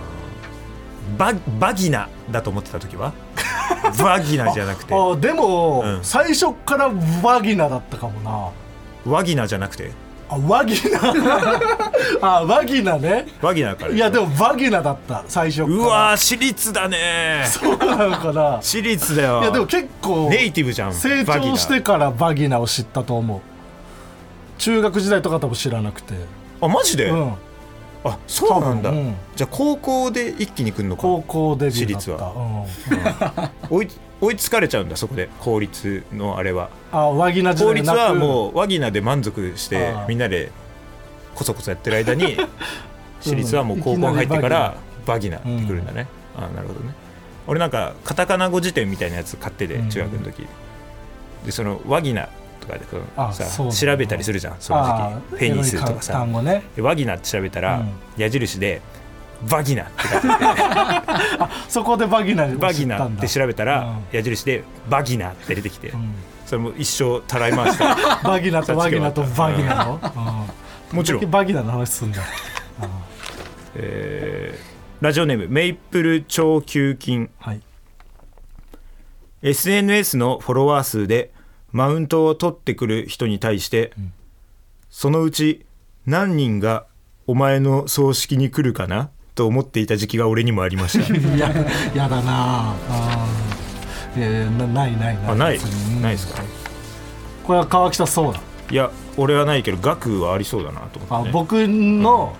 [1.17, 3.13] ババギナだと思ってた時は？
[3.97, 4.93] バギナじゃなくて。
[4.93, 5.99] ーあーでも、うん。
[6.03, 6.91] 最初から
[7.23, 8.53] ワギナだったかも
[9.05, 9.11] な。
[9.11, 9.91] ワギナじゃなくて？
[10.31, 10.99] あワギナ
[12.21, 13.25] あワギナね。
[13.41, 15.23] ワギナからいやでもワギナだった。
[15.27, 15.75] 最初から。
[15.75, 17.45] うわー私立だね。
[17.47, 18.61] そうなのかな。
[18.61, 19.41] 私立だよ。
[19.41, 20.93] いやでも結構ネイティブじゃん。
[20.93, 23.41] 成長してからバギナを知ったと思う。
[24.59, 26.13] 中学時代とか多分知らなくて。
[26.61, 27.33] あマジで、うん。
[28.03, 29.15] あそうなんだ、うん。
[29.35, 31.01] じゃあ高校で一気に来るのか。
[31.01, 32.09] 高校デビューだった。
[32.09, 33.49] 私立は。
[33.69, 33.77] うん。
[33.77, 33.87] 追い
[34.21, 35.29] 追いつかれちゃうんだそこで。
[35.39, 36.69] 公立のあれは。
[36.91, 40.51] あワギナ時公立代なくはもうワギナで満足してみんなで
[41.35, 42.37] こそこそやってる間に
[43.21, 46.93] 私立はもう高校入ってからバギナってくるんだね、あーなるほどね。
[47.47, 49.89] 俺なんかカタカナ語辞典みたいなやつ買っててうん。
[49.89, 50.47] 中学の時、
[51.45, 52.29] でそのワギナ
[52.61, 52.85] とかで
[53.33, 55.45] さ調べたりするじゃんそのあ時期。
[55.47, 56.27] フェニスとかさ。
[56.79, 57.89] ワギナって調べたら、うん。
[58.17, 58.81] 矢印で
[59.47, 61.71] バギナって書いてあって。
[61.71, 64.03] そこでバギナバギナって調べたら、うん。
[64.11, 66.13] 矢印でバギナって出てきて、うん。
[66.45, 69.99] それも一生たらい回したバギナとワギナとバギナの、
[70.91, 70.97] うん。
[70.97, 72.21] もちろん、バギナの話すんだ。
[73.75, 77.61] えーラジオネームメイプル超球菌はい。
[79.41, 81.31] SNS のフォロワー数で
[81.71, 83.93] マウントを取ってくる人に対して、
[84.89, 85.65] そのうち
[86.05, 86.85] 何人が
[87.27, 89.09] お前の葬式に来るかな？
[89.39, 91.07] と思っていた時期が俺にもありました。
[91.15, 91.47] いや
[91.95, 92.73] やだな。
[92.89, 94.19] あー。
[94.19, 95.31] いやいやなないないない。
[95.31, 95.59] あない？
[96.01, 96.41] ないですか？
[97.45, 98.41] これは川北そうだ。
[98.69, 102.35] いや俺はないけど額はありそうだなと思って、ね、あ僕の、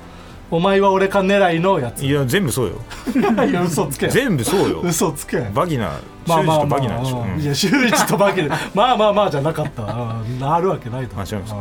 [0.52, 2.06] お前は俺か狙いのやつ。
[2.06, 2.76] いや全部そうよ。
[3.48, 4.10] いや嘘つけ。
[4.10, 4.82] 全部そうよ。
[4.84, 5.40] 嘘つけ。
[5.54, 5.92] バギナ
[6.28, 7.34] まあまあまあ修二とバギナでしょ、うん。
[7.34, 9.84] うんいや修一とバギナまあまあまあじゃなかった。
[9.84, 11.60] うんあるわけないとあ違いますうん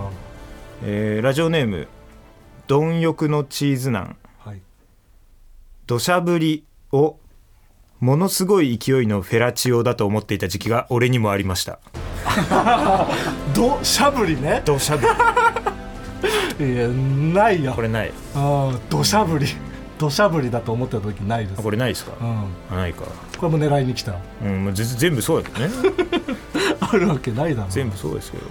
[0.84, 1.86] えーラジオネーム
[2.66, 4.02] 貪欲のチーズナン。
[4.02, 4.16] はい
[5.88, 7.16] 土砂降りを
[7.98, 11.80] ものすごい勢いのフェラチオだと思っていた時期が俺にもありました。
[13.54, 14.60] どしゃぶりね？
[14.66, 15.00] 土砂降
[16.60, 16.66] り。
[16.74, 17.72] いやないよ。
[17.72, 18.12] これない。
[18.36, 19.46] うんどしゃぶり。
[19.98, 21.58] どしゃぶりだと思ってた時ないです。
[21.58, 22.44] あこれないですか、うん。
[22.70, 23.04] あないか。
[23.38, 25.74] これも狙いに来たうんもうぜ全部そうだけどね。
[26.80, 27.68] あるわけないだろ。
[27.70, 28.44] 全部そうですけど。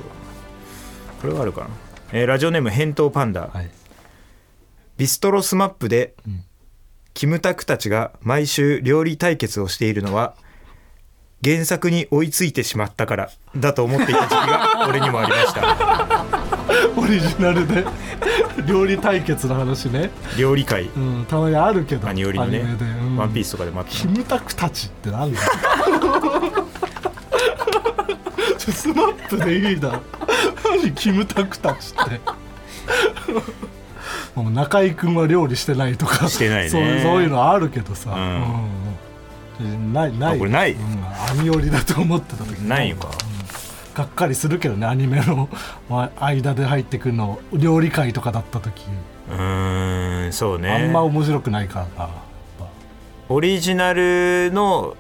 [1.22, 1.68] これはあるかな、
[2.14, 3.70] えーラジオネーム返答パンダ、はい。
[4.98, 6.47] ビストロスマップで、ん
[7.18, 10.36] キムタクたちが毎週料理対決をしているのは
[11.44, 16.26] 原作に追いついてしまったからだと思っていた時期が俺にもありました。
[16.96, 17.86] オリジナルで
[18.68, 20.12] 料理対決の話ね。
[20.38, 23.18] 料理回うんたまにあるけど何よりのねうん。
[23.18, 23.92] ワンピースとかでもあった。
[23.94, 25.40] キムタクたちってなんだ
[28.60, 30.02] スマップでいいだろ
[30.84, 30.94] 何？
[30.94, 32.22] キムタクたちって
[34.44, 36.70] もう中居君は料理してないとかしてないね。
[36.70, 36.82] そう
[37.22, 38.14] いうのあるけどさ、ん。
[39.60, 39.94] うんうん。
[39.94, 40.36] ないない。
[40.36, 40.74] あこれない？
[40.74, 43.10] うん、アニオリだと思ってた時ないのか。
[43.96, 45.50] がっかりするけどねアニメの
[45.90, 48.84] まあ間で入ってくるの料理会とかだった時、
[49.32, 50.70] うーんそうね。
[50.70, 52.10] あんま面白くないからな
[53.30, 54.96] オリジナルの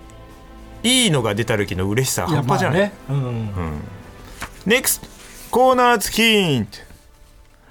[0.81, 3.17] いいのが出た時の嬉しさ半端じゃない、ね、うん。
[3.17, 3.53] うん。
[4.65, 5.07] NEXT
[5.51, 6.79] コーナーズヒント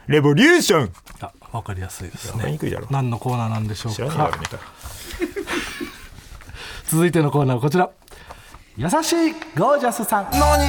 [0.07, 2.58] レボリューションあ分かりやすいですね。
[2.90, 4.30] 何のコーナーなんでしょうか。
[6.88, 7.90] 続いてのコーナーはこちら。
[8.76, 8.96] 優しい
[9.58, 10.28] ゴージャスさん。
[10.32, 10.64] 何？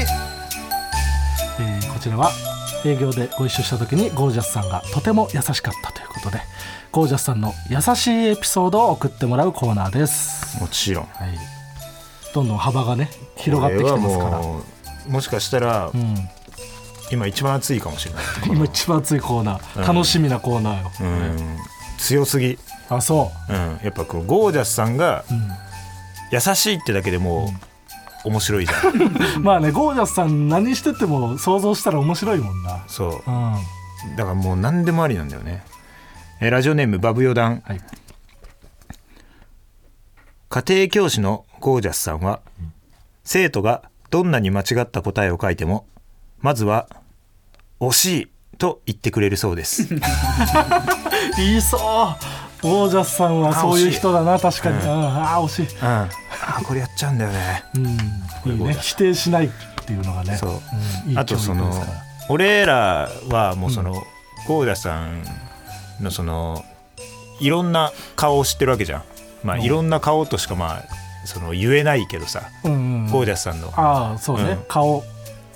[1.60, 2.32] えーこちらは
[2.86, 6.39] 営業でご一緒した時にゴージャスさんがとても優しかったということで
[6.91, 11.06] ゴージャスさんの優しいエピソードを送ってもらうコーナーです、もちろん。
[11.06, 11.38] はい、
[12.36, 14.41] どんどん幅がね広がってきてますから。
[15.12, 16.30] もしかしたらうん
[17.12, 18.24] 今一番熱いかもしれない。
[18.48, 21.58] 今一番熱いコーナー、楽しみなコーナーよ、うん。
[21.98, 22.58] 強すぎ、
[22.89, 23.54] あそう。
[23.54, 25.24] ん、やっぱこうゴージャスさんが
[26.32, 27.52] 優しいってだけでも
[28.26, 29.38] う面白いじゃん。
[29.38, 32.84] う まあねゴージャスさん何してても想像したら面白いもんな。
[32.88, 33.24] そう。
[33.26, 33.52] うん。
[33.54, 33.60] は
[34.15, 35.63] だからもう何でもありなんだよね。
[36.39, 37.63] えーラジオネームバブヨダン。
[37.70, 37.80] い。
[40.50, 42.39] 家庭教師のゴージャスさんは、
[43.24, 45.86] 生徒がどんなに間違った答えを書いても
[46.39, 46.88] まずは
[47.80, 49.88] 「惜しい」と言ってくれるそうです。
[51.38, 51.82] 言いそう。
[52.62, 55.08] ゴージャスさんはそういう人だな確かに、うん。
[55.08, 55.76] ああ惜しい。
[55.78, 55.88] うん。
[55.88, 57.63] あーこれやっちゃうんだよね。
[57.76, 57.88] うん。
[58.54, 58.78] いいね。
[58.82, 59.50] 否定しないっ
[59.86, 60.38] ていうのがね。
[60.38, 61.12] そう、ん。
[61.12, 61.71] いいあとその
[62.30, 63.93] 俺らはもうその、
[64.47, 65.23] ゴージャスさん
[66.02, 66.65] のその
[67.39, 69.04] いろんな顔を知ってるわけじゃん。
[69.43, 69.62] まあうん。
[69.62, 70.84] いろんな顔としかまあ
[71.26, 73.71] その言えないけどさ、うんうんゴージャスさんの。
[73.76, 74.58] ああそうね、う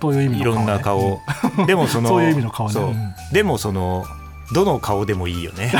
[0.10, 1.22] ん顔という意味いろんな顔、
[1.68, 3.16] でもそのそういう意味の顔ね。
[3.32, 4.06] でもその
[4.54, 5.72] どの顔でもいいよね。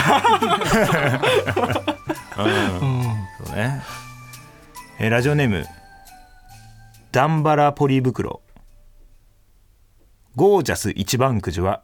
[2.36, 3.82] そうね。
[5.00, 5.66] えーラジオネーム
[7.12, 8.42] ダンバラポリ袋。
[10.36, 11.82] ゴージャス一番くじは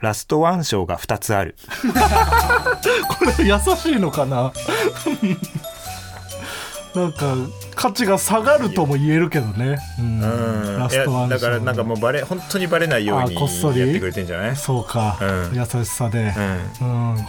[0.00, 1.56] ラストワン賞が2つある。
[3.08, 4.52] これ優しいのかな？
[6.94, 7.34] なんか
[7.74, 10.20] 価値が下がるとも言えるけどね、うん。
[10.20, 13.80] ラいやストワンだからなんかもうバレ本当にバレないようにあこっそり。
[13.80, 14.56] やってくれてんじゃない？
[14.56, 15.58] そうか、うん。
[15.58, 16.32] 優しさで。
[16.80, 17.14] う、ん。
[17.14, 17.24] うん。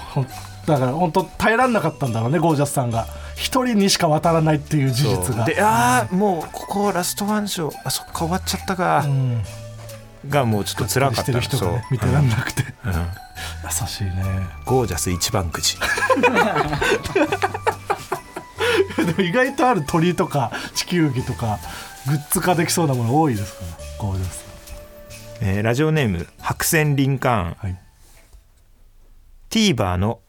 [0.67, 3.08] だから本当耐えられなかったんだろうねゴージャスさんが。
[3.36, 5.45] 一人にしか渡らないっていう事実が。
[5.45, 9.04] でああもうここラストワン賞あそっか終わっちゃったか。
[9.06, 9.41] う、ん。
[10.30, 12.91] がもうちょっと辛かっしてるたそう人がね見てらんなくて、うん。
[12.91, 12.97] うん。
[12.99, 14.12] 優しいね。
[14.65, 15.78] ゴージャス一番くじ
[19.07, 21.59] でも意外とある鳥とか地球儀とか
[22.07, 24.45] グッズ化できそうなもの多いですからゴージャス
[25.41, 27.77] えーラジオネーム白線リンカーンはい。
[29.49, 30.19] TVer の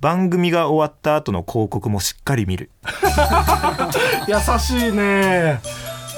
[0.00, 2.70] 番組が終わった後の広告もしっかり見る。
[4.28, 5.60] 優しいね。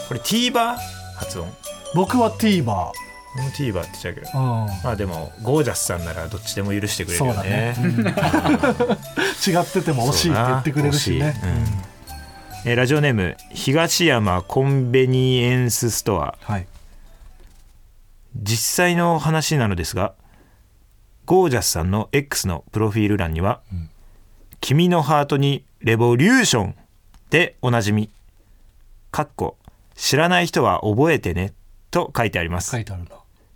[0.07, 0.77] これ TVer
[1.17, 1.53] 発音。
[1.95, 4.29] 僕は TVer 俺も TVer って言っちゃうけど。
[4.35, 4.67] うん。
[4.83, 7.75] まあでもゴージャスさんならどっちでも許してくれるよね。
[9.37, 11.37] そう違ってても惜しいって言ってくれるしね。
[11.41, 11.55] そうん。
[12.67, 16.37] えーラジオネーム東山コンベニエンスストア。
[16.43, 16.67] はい。
[18.37, 20.15] 実際の話なのですが
[21.27, 23.61] ゴージャスさんの X のプロフィール欄には
[24.61, 26.75] 「君のハートにレボリューション」
[27.31, 28.11] でおなじみ
[29.11, 29.57] かっこ
[29.95, 31.53] 知らない人は覚えてね
[31.91, 32.71] と書いてあります。
[32.71, 33.11] 書いてあるな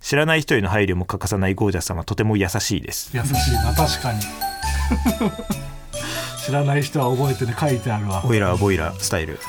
[0.05, 3.09] 知らない人への配慮も欠かさないゴージャスさんはとても優しいです。
[3.11, 4.19] 優しいな確かに。
[6.45, 8.21] 知らない人は覚えてね書いてあるわ。
[8.21, 9.39] ボイラーボイラースタイル。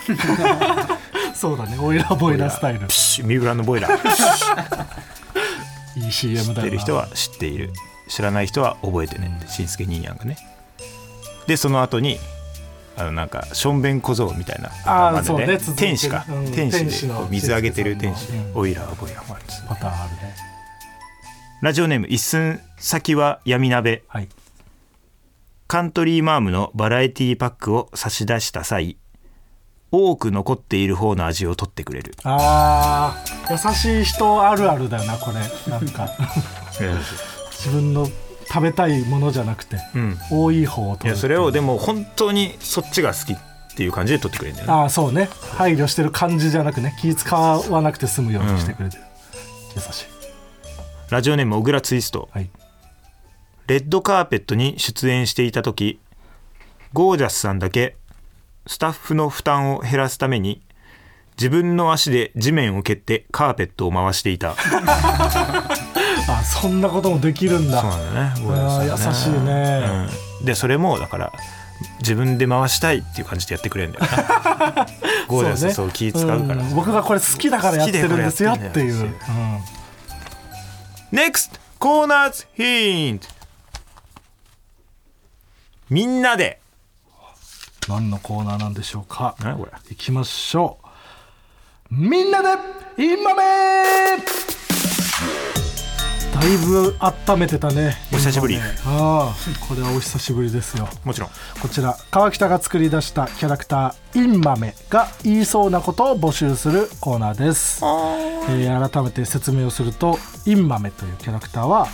[1.35, 2.89] そうだねオイラーボイラースタイル。
[2.89, 4.87] 三浦のボイラー。
[6.01, 7.71] いい CM 知っだよなてる人は知っている。
[8.09, 9.39] 知らない人は覚えてね。
[9.47, 10.39] しんすけ兄やんがね。
[11.47, 12.19] でその後に
[12.97, 14.71] あのなんかしょんべん小僧みたいな。
[14.87, 18.33] あそうね天使か、うん天使で水あげてる天使。
[18.33, 20.46] で、うんオイラーボイラーもあるんですパターンあるね
[21.67, 24.05] ラジオネーム一寸先は闇鍋。
[24.07, 24.29] はい。
[25.67, 28.97] カントリーマームのバラエティパックを差し出した際
[29.91, 32.15] 多く残っている方の味を取ってくれる。
[32.23, 35.41] あー優しい人あるあるだよなこれ。
[35.69, 36.09] なんか。
[37.51, 38.07] 自分の
[38.47, 40.19] 食べたいものじゃなくてうん。
[40.31, 43.37] 多い方をい取るやそれをでも本当にそっちが好きっ
[43.75, 45.29] ていう感じで取ってくれるんだよねああそうね。
[45.57, 49.03] 配慮してる感じじゃなくね気使わなくて済むようにしてくれてる、
[49.75, 50.16] 優しい
[51.11, 52.29] ラジオネーム小倉ツイスト。
[52.33, 52.51] はい。
[53.69, 55.99] レッドカーペットに出演していた時
[56.93, 57.97] ゴージャスさんだけ
[58.67, 60.63] スタッフの負担を減らすために
[61.37, 64.55] 自分の足で地面を蹴ってカーペットを回していた。
[64.55, 64.83] そ う
[66.29, 67.83] あそんなこともできるんだ。
[67.83, 68.33] なんだよね。
[68.43, 70.09] ゴージャスさんあー優しいね。
[70.41, 70.47] うん。
[70.47, 71.33] でそれもだから
[72.01, 74.87] 自分で回したいっていう感じでやってくれるんだよな。
[75.29, 76.63] ゴージャスねそう気使うから。
[76.63, 76.75] ん。
[76.75, 79.15] 僕がこれ好きだからやってるんですよっていう、うん
[81.13, 83.29] NEXT コーナーズヒント
[85.89, 86.59] みんなで。
[87.89, 89.37] 何のコーナーなんでしょうか。
[89.39, 89.73] 何これ。
[89.89, 91.95] いきましょう。
[91.95, 92.49] みんなで
[92.99, 93.43] インマメ
[94.19, 95.66] だ
[96.49, 97.97] いぶ温めてたね。
[98.13, 98.55] お久しぶり。
[98.55, 100.89] インマメああこれはお久しぶりですよ。
[101.05, 101.31] もちろん。
[101.61, 111.89] こちら川北が作り出したキャラクターインマメが言いそうなことを募集するコーナーです、えー改めて説明をするとインマメというキャラクターは、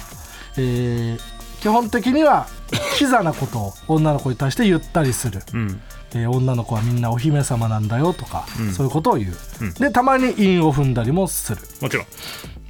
[0.58, 1.18] えー
[1.60, 2.48] 基本的には
[2.98, 5.40] キザなことを女の子に対して言ったりする。
[5.54, 5.80] うん
[6.14, 9.34] えー女の子はみんなお姫様なんだよとか、そういうことを言う、
[9.78, 11.60] でたまに韻を踏んだりもする。
[11.80, 12.06] もちろん。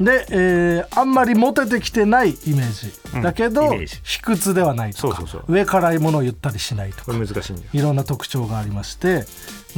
[0.04, 3.22] で、えーあんまりモテてきてないイメージ、うん。
[3.22, 4.00] だけどイメージ。
[4.02, 5.52] 卑屈ではないとかそうそうそう。
[5.52, 7.78] 上からいものを言ったりしないとか難しい。
[7.78, 9.24] いろんな特徴がありまして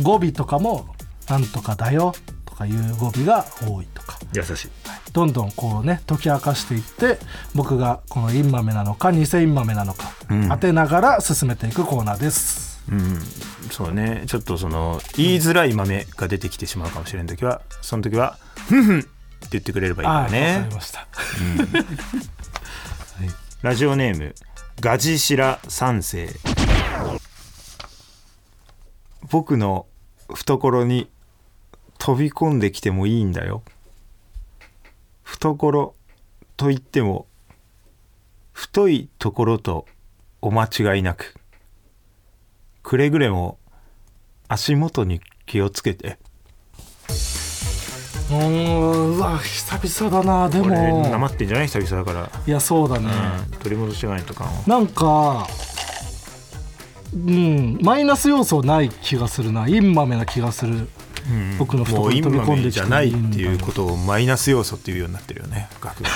[0.03, 0.87] 語尾とかも
[1.29, 2.15] 「なんとかだよ」
[2.47, 4.19] とかいう語尾が多いとか。
[4.33, 4.69] 優しい。
[5.13, 7.19] どんどんこうね解き明かしていって
[7.55, 10.49] 僕がこのインマメなのか偽インマメなのか、うん。
[10.49, 13.21] 当てながら進めていくコーナーですうん
[13.71, 14.25] そうね。
[14.27, 19.09] ちょっとその言いづらい豆が出てきてしまうかもしれん時はその時は「ふんふん」って
[19.53, 20.67] 言ってくれればいいからね。
[20.69, 21.07] りました。
[23.63, 24.35] ラジオネーム
[24.81, 26.29] ガジシラ三世。
[29.31, 29.87] 僕の
[30.29, 31.09] 懐に
[31.99, 33.63] 飛び込んできてもいいんだよ。
[35.23, 35.95] 懐
[36.57, 37.27] といっても
[38.53, 39.87] 太いところと
[40.43, 41.35] お間違いなく
[42.85, 43.59] くれぐれも
[44.47, 46.19] 足元に気をつけて。
[48.31, 51.67] うーんうわ久々だなでこれなまもってんじゃない？
[51.67, 53.11] 久々だから、いやそうだね、
[53.53, 55.47] うん、取り戻しないとかなんか
[57.13, 59.69] うんマイナス要素ない気がするな。
[59.69, 60.75] インマメな気がする。
[60.75, 60.89] うん
[61.59, 66.11] 僕の懐に飛び込んできじゃないっていうことをマイナス要素っていうようになってるよね学が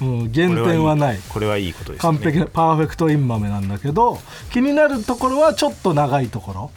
[0.00, 1.20] うん、減点はない。
[1.28, 2.12] これはいいことですね。
[2.12, 4.20] 完璧なパーフェクトインマメなんだけど
[4.52, 6.70] 気になるところはちょっと長いところ。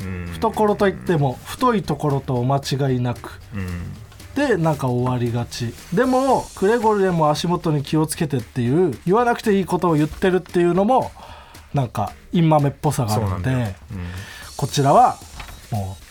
[0.00, 0.26] うん。
[0.32, 3.40] 懐といっても太いところとお間違いなく。
[3.54, 3.92] うん。
[4.34, 5.74] でなんか終わりがち。
[5.92, 11.10] でもくれぐれも足元に気をつけてっていう言わなくていいことを言ってるっていうのも
[11.74, 13.74] なんかインマメっぽさがあるのそうなん。
[14.56, 15.18] こちらは
[15.70, 16.01] もう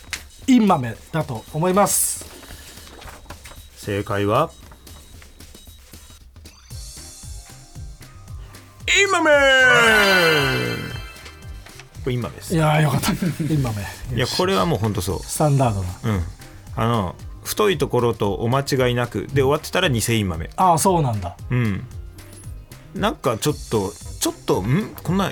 [0.52, 2.26] インマメだと思います。
[3.78, 4.52] 正解は？
[8.86, 9.32] インマメ
[12.04, 12.54] これインマメです。
[12.54, 13.14] いいやーよかった。
[13.14, 13.86] インマメ
[14.20, 15.20] やこれはもうほんとそう。
[15.20, 16.24] スタンダードなうん。
[16.76, 21.38] あの太いところとお間違いなくで終わってたら偽インマメああそうなんだ。
[21.50, 21.86] うん。
[22.94, 24.94] なんかちょっとちょっとん？
[25.02, 25.32] こんな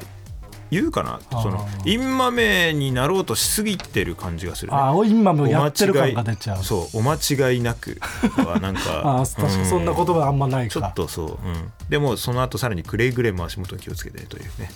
[0.72, 4.78] 言うかなそのインマメになろうとしすぎてる感じがするね。
[4.78, 6.64] ああインマメをやってる感が出ちゃう。
[6.64, 7.98] そうお間違いなく
[8.38, 10.74] はなんか ああ確かにそんな言葉あんまないか。
[10.74, 14.70] ちょっとそう、うん、でもその後さらにくれぐれも足元に気をつけてというね。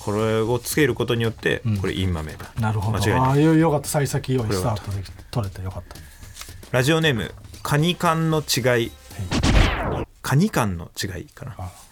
[0.00, 1.76] これをつけることによってうん。
[1.78, 2.98] これインマメだ、なるほど。
[2.98, 3.20] 間違いない。
[3.20, 3.88] ああよよかった。
[3.88, 4.76] 幸先良いこれは。
[4.76, 5.96] スタートで取れてよかった。
[6.72, 8.92] ラジオネームカニ缶の違い。
[10.22, 11.54] カニ缶の違いかな。
[11.58, 11.84] あ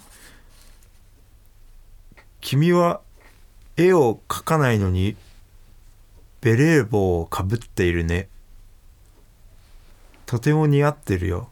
[2.42, 3.00] 君は
[3.86, 5.16] 絵を描かないのに
[6.40, 8.28] ベレー帽をかぶっているね。
[10.26, 11.48] とても似合ってるよ。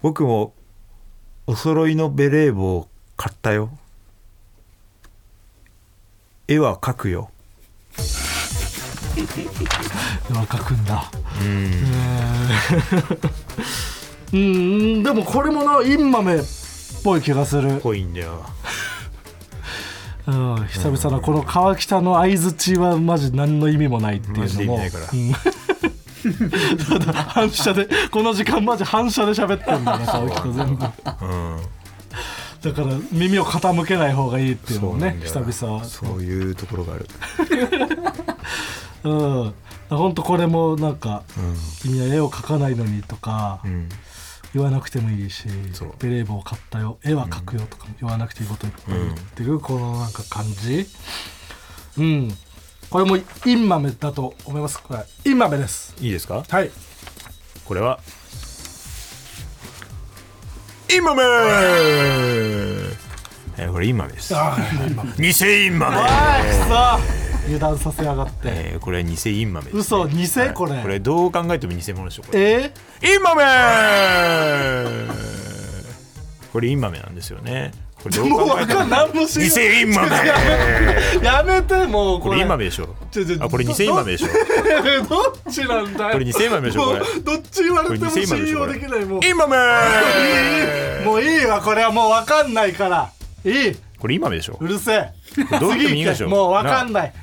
[0.00, 0.52] 僕も
[1.46, 3.70] お揃いのベレー帽を買ったよ。
[6.48, 7.30] 絵は描くよ。
[10.28, 11.10] 今書くんだ。
[11.40, 11.66] うん。
[14.32, 14.36] うー。
[15.00, 16.38] んでもこれもなインマメっ
[17.04, 18.44] ぽい気がする、ぽいんだよ
[20.26, 24.78] うん、久々のこの川北の相づちはマジ何の意味もないっていうのも。
[27.28, 30.82] 反射でこの時間マジ反射で喋ってんだよね川北全部。
[30.82, 30.92] だ
[32.72, 35.78] かうんら耳を傾けない方がいいっていうのもね久々。
[35.78, 37.06] はそういうところがある。
[39.04, 39.14] う
[39.48, 39.54] ん。
[39.96, 41.40] 本当これもなんかう
[41.82, 43.88] 「君は絵を描かないのに」とかん、うん、
[44.54, 50.86] 言わなくてもいいしそう「ベレー帽を買ったよ絵は描くよ」とかも言わなくていいこといっぱい言ってるこのなんか感じ。
[51.98, 52.36] うん。
[52.90, 54.78] これもインマメだと思います。
[54.82, 55.94] これインマメです。
[56.00, 56.44] いいですか？
[56.46, 56.70] はい。
[57.64, 57.98] これは？
[60.94, 61.22] インマメ！
[63.56, 64.34] えーこれインマメです。
[64.36, 65.12] ああインマメ。
[65.18, 65.30] 偽
[65.66, 65.96] インマメ。
[65.96, 66.40] あ
[66.98, 68.32] あくそ油断させやがって。
[68.44, 70.80] えーこれは偽インマメです、嘘偽これ。
[70.82, 72.40] これどう考えても偽物でしょこれ。
[72.40, 72.72] え？
[73.14, 73.42] インマメ！
[76.52, 77.72] これインマメなんですよね。
[78.02, 79.08] これどうもう考えてもわかんない。
[79.12, 80.10] 何も知ら偽インマメ！
[81.24, 82.30] やめてもうこれ。
[82.30, 82.94] これインマメでしょ。
[83.40, 84.26] あこれ偽インマメでしょ。
[85.08, 86.12] どっちなんだよ。
[86.12, 87.00] これ偽インマメでしょこれ。
[87.22, 89.04] どっち言われても信用できない。
[89.04, 89.24] もう。
[89.24, 89.56] インマメ！
[91.04, 91.90] もういいわこれは。
[91.92, 93.10] もう分かんないから。
[93.44, 93.76] いい。
[93.98, 94.56] これインマメでしょ。
[94.60, 95.12] うるせえ。
[95.60, 96.28] どう言ってもいいでしょ。
[96.28, 97.12] もう分かんない。
[97.14, 97.18] あ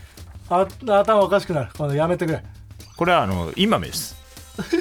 [0.49, 1.69] 頭おかしくなる。
[1.77, 2.43] このやめてくれ。
[2.97, 4.15] これはあのインマメです。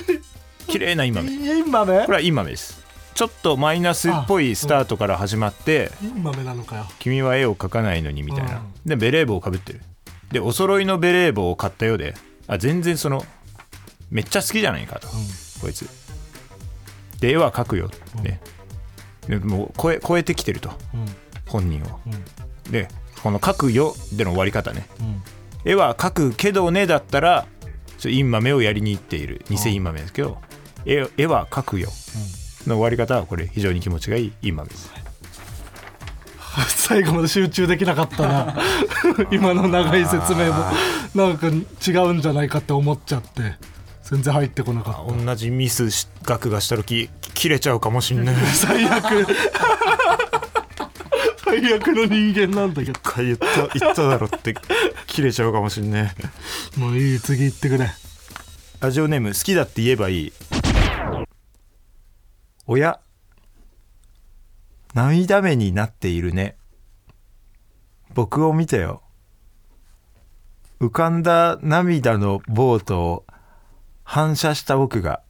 [0.67, 1.31] 綺麗なインマメ。
[1.31, 2.05] インマメ？
[2.05, 2.83] これはインマメです。
[3.15, 8.59] ちょっとマイナスっぽいスタートから始まってインマメなのかよ「君は絵を描かないのに」みたいな。
[8.59, 8.73] うん。
[8.87, 9.83] でベレー帽をかぶってる。
[10.33, 12.15] でお揃いのベレー帽を買ったようで
[12.47, 13.25] あ全然その
[14.11, 15.09] めっちゃ好きじゃないかと、
[15.61, 15.89] こいつ。
[17.21, 17.91] で絵は描くよ。
[18.23, 18.41] ね、
[19.27, 20.71] でもう超え超えてきてると。
[20.95, 21.07] うん。
[21.47, 22.01] 本人を。
[22.07, 22.73] うん。
[22.73, 22.89] で
[23.23, 24.87] この「書くよ」での終わり方ね。
[25.01, 25.23] うん
[25.69, 27.47] 「絵は描くけどね」だったら
[27.99, 29.45] ちょインマメをやりに行っている。
[29.51, 30.39] 偽インマメですけど
[30.87, 31.91] 「絵絵は描くよ」
[32.67, 34.91] の終わり方はこれ非常に気持ちがいいインマメです。
[36.69, 38.57] 最後まで集中できなかったな。
[39.31, 40.65] 今の長い説明も。
[41.15, 43.57] なんか違うんじゃないかって思っちゃって
[44.03, 48.35] 全然入ってこなかっ同じミスし額がした時切れちゃうかもしんない。
[48.35, 49.27] た 最悪
[51.45, 52.99] 最悪の人間なんだけど。
[52.99, 53.47] 一回言った
[53.79, 54.55] 言っただろって
[55.07, 56.15] 切れちゃうかもしんね
[56.77, 57.89] もういい次行ってくれ。
[58.81, 60.33] ラジオネーム好きだって言えばいい。
[62.67, 63.01] 親
[64.95, 66.57] 涙目になっているね。
[68.15, 69.03] 僕を見てよ。
[70.81, 73.25] 浮かんだ涙のボートを
[74.05, 75.23] 反射した僕が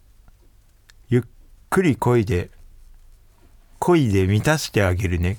[1.09, 1.23] ゆっ
[1.71, 2.51] くり漕いで
[3.81, 5.39] 漕いで満たしてあげるね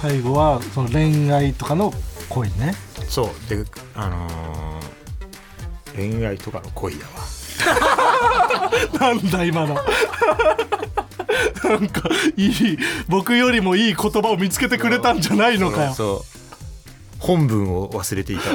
[0.00, 1.92] 最後はその恋愛とかの
[2.28, 2.74] 恋ね。
[3.08, 3.50] そう。
[3.50, 4.86] であのー
[5.96, 7.12] 恋愛とかの恋だわ。
[9.00, 9.74] なんだ今の。
[9.74, 9.80] な
[11.78, 12.78] んかいい
[13.08, 15.94] 僕よりもいい言葉を見つけてくれたんじゃないのかよ。
[15.94, 16.36] そう
[17.18, 18.50] 本文を忘れていた。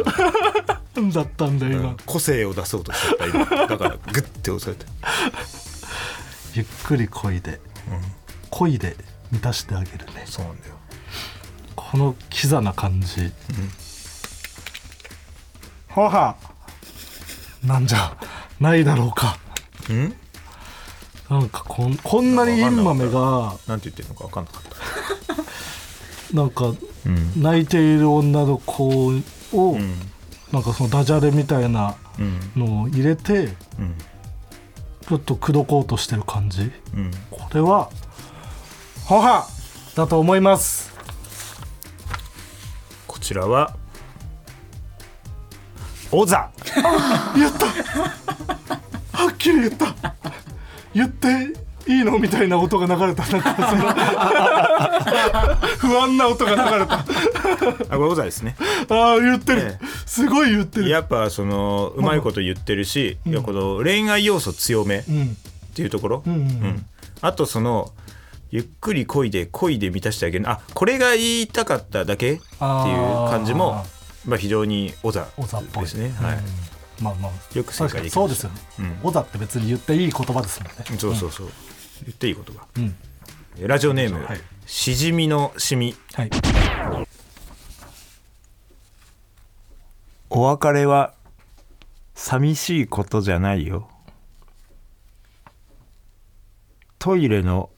[1.01, 3.45] なんだったんだよ今、個性を出そうとしちゃった今。
[3.67, 4.85] だからグッて押されて。
[6.53, 7.59] ゆっくり恋で、
[8.51, 8.95] 恋で
[9.31, 10.23] 満たしてあげるね。
[10.25, 10.75] そうなんだよ
[11.75, 13.31] このキザな感じ、
[15.89, 16.35] はは。
[17.63, 18.15] なんじゃ。
[18.59, 19.37] ないだろうか。
[19.91, 20.15] ん？
[21.29, 23.55] なんかこんこんなにインマメが。
[23.67, 24.63] なんて言ってるのか分かんなかっ
[26.31, 26.35] た。
[26.35, 26.65] なんか
[27.05, 27.41] うん。
[27.41, 29.99] 泣いている女の子を、うん。
[30.51, 32.51] なんかそのダジャレみたいなうん。
[32.55, 33.95] のを入れてうん。
[35.07, 36.71] ちょっと口説こうとしてる感じ。
[36.93, 37.11] うん。
[37.31, 37.89] これは
[39.05, 39.45] 母
[39.95, 40.89] だと思います。
[40.90, 40.90] こ
[43.31, 43.73] ちらは
[46.11, 46.51] オザ
[47.33, 47.65] 言った。
[49.17, 49.95] はっきり言った。
[50.93, 51.53] 言って
[51.87, 53.23] いいのみたいな音が流れた。
[55.77, 56.95] 不安な音が流れた。
[56.99, 57.05] あこ
[57.89, 58.57] れオザですね。
[58.89, 59.85] ああ言ってる、ええ。
[60.05, 60.89] すごい言ってる。
[60.89, 65.37] やっぱそのうまいこと言ってるし、いやこの恋愛要素強めっうん
[65.73, 66.33] ていうところ、うん。
[66.33, 66.41] うん。
[66.41, 66.85] うん。
[67.21, 67.93] あとその
[68.51, 70.49] ゆっくり恋で恋で満たしてあげる。
[70.49, 72.33] あこれが言いたかっただけ？
[72.33, 72.47] っていう
[73.29, 73.85] 感じも
[74.25, 75.83] まあ、非常にオザオザっぽい。
[75.85, 76.37] ですね、はい。
[76.37, 76.39] う
[77.01, 77.03] ん。
[77.03, 77.57] まあまあ。
[77.57, 78.99] よく正解できそうですよね、うん。
[79.03, 80.85] オザって別に言っていい言葉ですもんね。
[80.99, 81.47] そうそうそう、
[82.05, 82.67] 言っていい言葉。
[82.77, 82.95] うん。
[83.67, 84.41] ラジオネーム、はい。
[84.67, 85.95] しじみのしみ。
[86.13, 86.29] はい。
[90.29, 91.13] お別れは
[92.13, 93.89] 寂しいことじゃないよ。
[96.99, 97.71] トイレの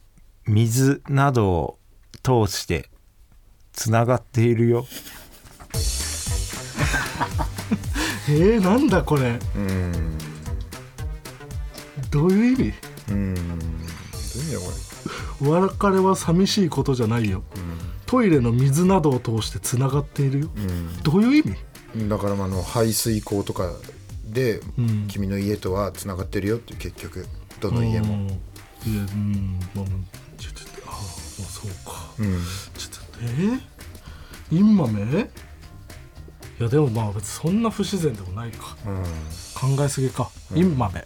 [0.45, 1.79] 水などを
[2.21, 2.89] 通して
[3.71, 4.85] つながっているよ。
[8.29, 9.39] えー、なんだこれ。
[9.55, 10.17] うん。
[12.09, 12.73] どういう意味？
[13.09, 13.35] うん。
[13.35, 13.75] どういう意
[14.45, 14.71] 味だこ
[15.41, 17.43] お別れは寂しいことじゃないよ、
[18.05, 21.03] トイレの水などを通してつながっているよ、うん。
[21.03, 21.43] どういう意
[21.95, 22.09] 味？
[22.09, 23.71] だからまああの排水溝とか
[24.25, 25.07] で、ん。
[25.07, 27.25] 君の家とはつながってるよって結局
[27.59, 28.27] どの家も、うん。
[28.27, 28.31] い
[28.97, 29.59] やうん。
[29.75, 29.85] まあ
[31.41, 32.13] そうか。
[32.19, 32.41] うん。
[32.77, 33.61] ちょっとえー、
[34.51, 35.29] インマメ？
[36.59, 38.77] いやでもまあ別にそんな不自然でもないか。
[38.85, 39.03] うん。
[39.77, 41.03] 考えすぎか、インマメ。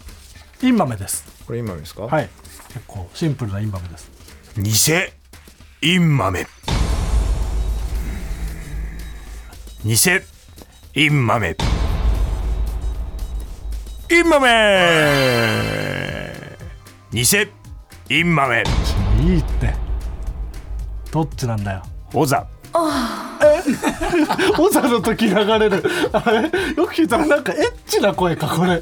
[0.61, 1.23] インマメです。
[1.45, 2.29] これ今ですか、はい。
[2.73, 4.11] 結構シンプルなインマメです。
[4.57, 4.71] 偽
[5.81, 6.47] インマメ。
[9.85, 9.95] 偽
[10.95, 11.55] インマメ。
[14.09, 14.49] インマメ！
[17.11, 17.23] 偽
[18.09, 18.63] インマメ。
[19.21, 19.75] いいって
[21.11, 21.83] どっちなんだよ？
[22.13, 22.47] オザ。
[24.57, 25.83] オザの時流れる。
[26.11, 26.41] あれ？
[26.75, 28.73] よく聞いたらなんかエッチな声かこれ。
[28.73, 28.81] エッ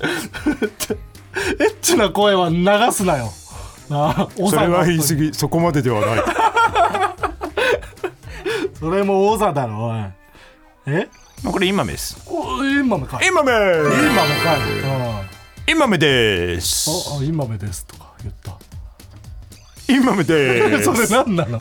[1.81, 3.31] チな声は流すなよ。
[3.91, 4.83] あオザの。
[4.85, 5.33] ぎ。
[5.33, 6.23] そこまでではない。
[8.79, 9.97] それもオザだろおい。
[10.87, 11.07] え？
[11.43, 12.17] これインマメです。
[12.27, 13.19] おインマメか。
[13.21, 13.51] イインマメ。
[13.51, 13.89] ンマメ
[14.43, 15.69] かい、うん。
[15.69, 16.89] インマメです。
[16.89, 18.57] ああインマメですとか言った
[19.87, 21.59] インマメで それ何なの？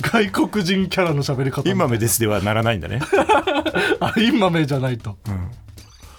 [0.00, 3.00] 外国人キャラの喋り方インマメですではならないんだね。
[4.00, 5.16] あインマメじゃないと、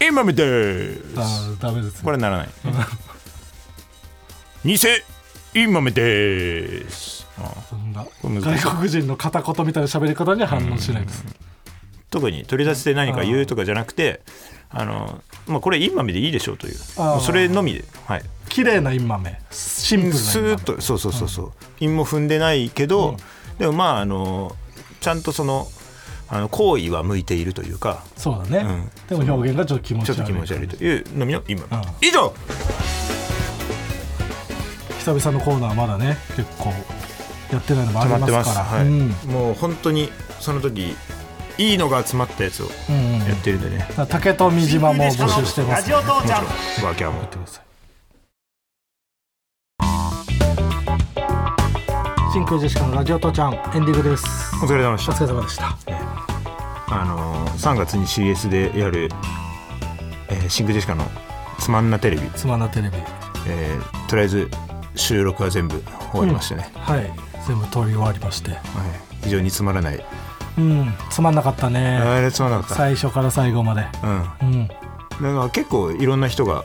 [0.01, 1.01] インマメです。
[1.17, 2.49] あダメですこれならない。
[4.65, 4.77] 偽
[5.55, 7.27] インマメです。
[7.37, 8.05] あそんな。
[8.23, 11.23] 外国人の片言みたいな喋り方には反応しないです、
[12.09, 14.21] 特に取り出しで何か言うとかじゃなくて
[14.74, 16.76] あの、まあ、これインマメでいいでしょうという。
[17.21, 19.39] それのみで、はい、綺麗なインマメ。
[19.51, 23.17] シンプルなスーッとそうそうそうそう、韻も踏んでないけど、
[23.59, 24.55] でもまああの
[24.99, 25.67] ちゃんとその
[26.30, 28.03] あの行為は向いているというか。
[28.17, 30.15] そうだね、でも表現がちょっと気持ち悪い。
[30.15, 31.65] ちょっと気持ち悪いというのみの今、ん。
[32.01, 32.34] 以上。
[34.99, 36.69] 久々のコーナーまだね結構
[37.51, 38.53] やってないのもあり溜まってます。
[38.53, 39.09] からはい、うん。
[39.28, 40.09] もう本当に
[40.39, 40.95] その時
[41.57, 43.27] いいのが集まったやつをうんうん。
[43.27, 47.63] やってるんでね、だから竹富島も募集してます、ね、ラジオ父ちゃんワーキャーもやってください。
[52.33, 54.25] 真空ジェシカのラジオ父ちゃんエンディングです。
[54.63, 55.77] お疲れ様でしおた疲れ様でした。
[56.87, 59.09] あのー3月に CS でやる、
[60.29, 61.05] えーシンクジェシカの
[61.59, 62.97] つまんなテレビ、つまんなテレビ。
[63.47, 64.49] えーとりあえず
[64.95, 65.81] 収録は全部
[66.11, 67.11] 終わりましてね、はい。
[67.47, 68.51] 全部通り終わりまして。
[68.51, 68.59] はい、
[69.23, 70.03] 非常につまらない、
[70.57, 70.93] うん。
[71.09, 71.97] つまんなかったね。
[71.97, 73.85] あれつまらなかっ最初から最後まで。
[74.01, 74.17] たうん。
[74.41, 74.67] うん。
[74.67, 74.79] だか
[75.19, 76.63] ら結構いろんな人が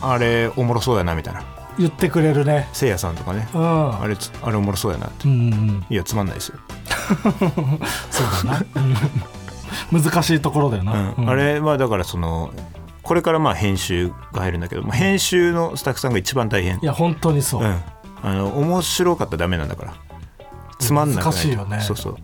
[0.00, 1.44] あれおもろそうだなみたいな。
[1.78, 2.68] 言ってくれるね。
[2.72, 3.48] せいやさんとかね。
[3.54, 4.00] うん。
[4.02, 5.28] あれつあれおもろそうやなって。
[5.28, 5.86] うんうん。
[5.88, 6.58] いやつまんないですよ、
[8.10, 8.64] そうだな、
[9.92, 10.02] うん。
[10.02, 11.24] 難しいところだよな、うん。
[11.24, 11.30] うん。
[11.30, 12.52] あれはだからその
[13.02, 16.78] これからまあ編集が入るんだけど、まあ、編集のスタッフさんが一番大変。
[16.82, 17.82] いや本当にそう、うん、
[18.22, 19.94] あの面白かったらダメなんだから。
[20.78, 21.36] つまんなくないと。
[21.36, 21.80] 難しいよね。
[21.80, 22.16] そうそう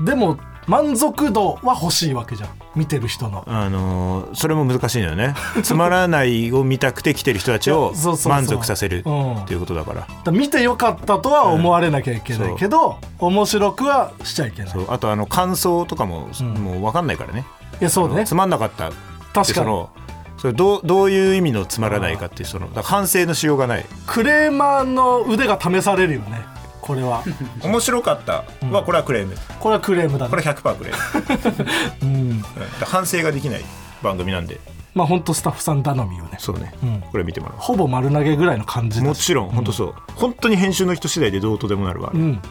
[0.00, 2.50] でも満足度は欲しいわけじゃん。
[2.76, 3.44] 見てる人の。
[3.46, 5.34] あのーそれも難しいのよね。
[5.62, 8.32] つまらないを見たくて来てる人たちを いやそうそうそう。
[8.32, 9.36] 満足させるうん。
[9.42, 10.00] っていうことだから。
[10.02, 14.72] だから見てよかったとは思われなきゃいけないけど、面白くはしちゃいけない。
[14.72, 14.86] そう。
[14.88, 16.44] あとあの感想とかも、ん。
[16.46, 17.44] もう分かんないからね。
[17.80, 18.96] いやそうだねつまんなかったって
[19.32, 19.54] 確かに。
[19.54, 19.90] その
[20.38, 23.86] それどうどういう意味のつまらないかっていうそのだから反省のしようがない。
[24.06, 26.51] クレーマーの腕が試されるよね
[26.82, 27.22] これは。
[27.62, 28.44] 面白かった。
[28.70, 31.70] はこれはクレーム、これはクレームだこれね100%クレーム、
[32.02, 32.30] うん。
[32.30, 32.44] うん
[32.84, 33.64] 反省ができない
[34.02, 34.60] 番組なんで。
[34.94, 36.32] まあ本当スタッフさん頼みよね。
[36.38, 37.00] そうね、うん。
[37.00, 37.60] これ見てもらおう。
[37.60, 39.06] ほぼ丸投げぐらいの感じだ。
[39.06, 39.50] もちろん。
[39.50, 42.42] 本当そう、本当に編集の人次第でどうとでもなるわ、うん。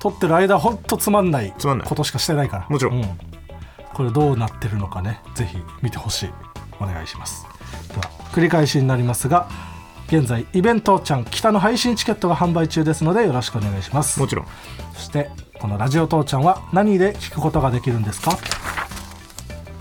[0.00, 1.88] 撮ってる間ほんとつまんないつまんない。
[1.88, 2.66] ことしかしてないから。
[2.68, 3.00] もちろん。
[3.00, 3.04] う
[3.94, 5.20] これどうなってるのかね。
[5.34, 6.30] ぜひ見てほしい。
[6.78, 7.46] お願いします。
[7.88, 9.48] では繰り返しになりますが
[10.08, 14.18] 現在イベントちゃん北の配信チケットが販売中ですのでよろしくお願いします。
[14.18, 14.46] もちろん。
[14.94, 15.30] そして
[15.60, 18.38] このラジオ父ちゃんは何で聞くことができるんですか？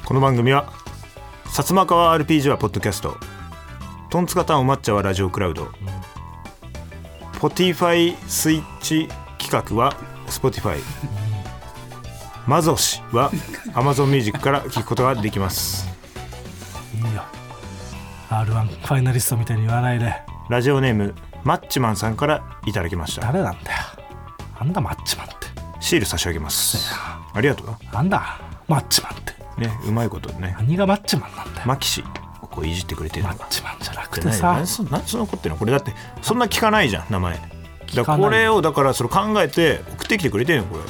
[0.06, 0.72] この番組は
[1.46, 3.16] 薩摩川 RPG はポッドキャスト。
[4.10, 5.70] トンツカタンお抹茶はラジオクラウド、
[7.40, 9.08] ポティファイスイッチ
[9.38, 9.96] 企画は
[10.28, 10.78] Spotify、
[12.46, 13.32] マゾシは
[13.74, 15.88] Amazon Music から聞くことができます。
[16.96, 17.24] いいよ
[18.30, 20.14] R1 ファイナリストみたいに言わないで。
[20.50, 23.22] ラジオネームマッチマンさんからいただきました。
[23.22, 23.78] 誰なんだよ。
[24.60, 25.36] なんだマッチマンって。
[25.80, 26.94] シール差し上げます。
[27.34, 27.68] ありがとう。
[27.94, 29.34] なんだマッチマンって。
[29.62, 30.56] ねうまいことね。
[30.60, 31.68] 何がマッチマンなんだよ。
[31.68, 32.04] マキシ
[32.42, 33.46] をこういじってくれてるマのが。
[33.46, 37.36] ッチマンじゃなくっててさ何そ何その怒ってんのこれだってそんな聞かないじゃん名前。
[37.36, 38.06] だかない。
[38.06, 40.84] からこれをだからそれ考えて送ってきてくれてんのこれ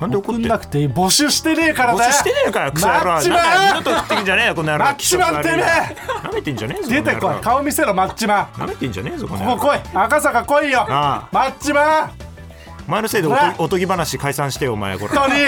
[0.00, 0.88] なんで怒ってんなくていい。
[0.88, 2.12] 募集してねえから募だよ。
[2.12, 3.04] 集してねえからクソ野郎。
[3.04, 3.40] マッチマン。
[3.78, 4.84] 二度と送ってきんじゃねえよこの野郎。
[4.84, 5.40] マッチマンな
[6.32, 7.34] めてんじゃねえぞ出てこい。
[7.40, 8.60] 顔見せろマッチマン。
[8.60, 9.56] なめてんじゃねえぞこの野郎。
[9.56, 9.80] ここ来い。
[9.94, 10.80] 赤坂来いよ。
[10.80, 11.28] ああ。
[11.32, 12.10] マッチマン。
[12.88, 13.28] お前のせいで
[13.58, 15.16] おとぎ話解散してよお前これ。
[15.16, 15.40] 本当に。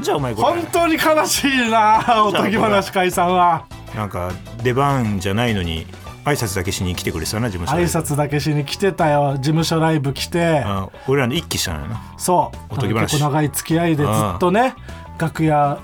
[0.00, 0.48] じゃあお前これ。
[0.48, 3.64] 本当に悲しいなおとぎ話解散は。
[3.96, 4.30] なんか
[4.62, 5.86] 出番じゃないのに
[6.24, 9.34] 挨拶だけしに来てくれてたな事務所挨に拶だけしに来てたよ。
[9.34, 10.62] 事務所ライブ来て。
[10.64, 11.86] あ俺らの一気したのよ。
[11.88, 12.74] なそう。
[12.74, 13.02] おとぎ話。
[13.02, 14.74] 結構長い付き合いでずっとね
[15.18, 15.78] 楽屋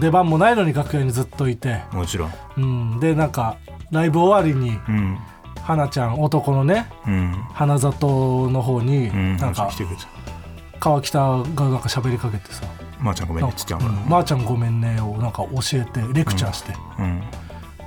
[0.00, 2.32] 出番もないのに楽屋にずっといて、もちろん。
[2.56, 3.58] うん、でなんか
[3.90, 5.18] ライブ終わりにうん。
[5.62, 7.32] 花ちゃん男のねうん。
[7.52, 9.36] 花里の方にうん。
[9.36, 9.70] なんか
[10.80, 12.64] 川北がなんか喋りかけてさ。
[13.00, 13.52] まー、ちゃんごめんね。
[13.54, 17.22] つっちゃううんまーちゃんごめんね」をなんか教えてレクチャーして、うん。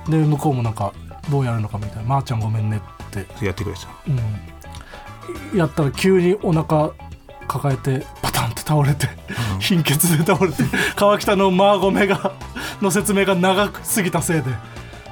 [0.08, 0.92] で向こうもなんか
[1.30, 3.88] どうやるのかみたいな「まーちゃんごめんね」って、やってくれてた。
[4.08, 6.90] うん、やったら急にお腹
[7.46, 9.08] 抱えてパタンって倒れて、
[9.58, 10.62] 貧血で倒れて
[10.96, 12.32] 川北のマーゴメが
[12.82, 14.44] の説明が長すぎたせいで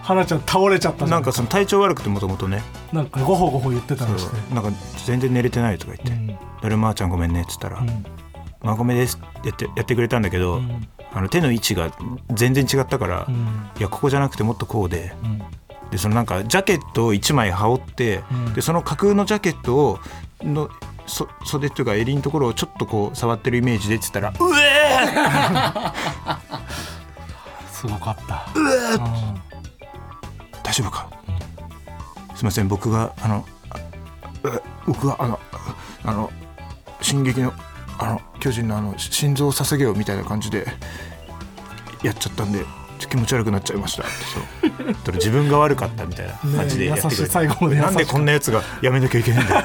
[0.02, 2.62] 花ちゃん倒れちゃったなんかその体調悪くてもともとね。
[2.92, 4.54] なんかごほごほ言ってたりして。
[4.54, 4.70] なんか
[5.04, 6.12] 全然寝れてないとか言って。
[6.12, 8.04] うん「誰まーちゃんごめんね」っつったらうん
[8.62, 10.88] 「まあごめんです」ってやってやってくれたんだけど、ん。
[11.12, 11.90] あの手の位置が
[12.30, 13.70] 全然違ったから、いうん。
[13.78, 15.42] やここじゃなくてもっとこうでうん
[15.90, 18.54] でそのなんかジャケットを1枚羽織って、うん。
[18.54, 19.98] でその架空のジャケットを
[20.42, 20.68] の
[21.06, 24.96] そ袖っていうか襟のところをちょっとこう触ってるイメージでって言ったら「うえ
[27.72, 28.46] すごかった。
[30.62, 31.08] 大丈夫か、
[32.34, 32.68] すいません。
[32.68, 33.46] 僕があの
[34.86, 35.38] 僕があの
[36.04, 36.32] あの
[37.00, 37.52] 進撃の
[37.98, 40.66] あの巨人のあの心臓を捧げようみたいな感じで
[42.02, 42.64] やっちゃったんで
[42.96, 44.02] と気持ち悪くなっちゃいました。
[44.02, 44.06] っ
[45.04, 49.64] て自分が悪かったみたいな感じでやってくれねえ優しい最後まで優しないんでこんなやつがやめなきゃいけないんだよ。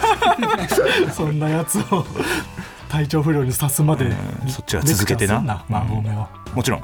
[1.14, 2.06] そんなやつを
[2.90, 4.12] 体調不良にさすまで
[4.48, 5.42] そっちは続けてな。
[5.42, 6.82] な馬込を、もちろん。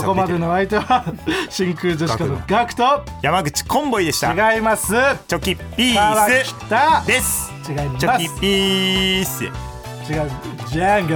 [0.06, 1.06] こまでの相手は
[1.50, 4.54] 真空ジェシカのガクと山口コンボイでした。
[4.54, 4.94] 違います。
[5.28, 7.52] チョキピ川ース北です。
[7.68, 8.00] 違います。
[8.00, 9.71] チョキピース
[10.12, 10.30] 違う。
[10.68, 11.14] ジャンゴ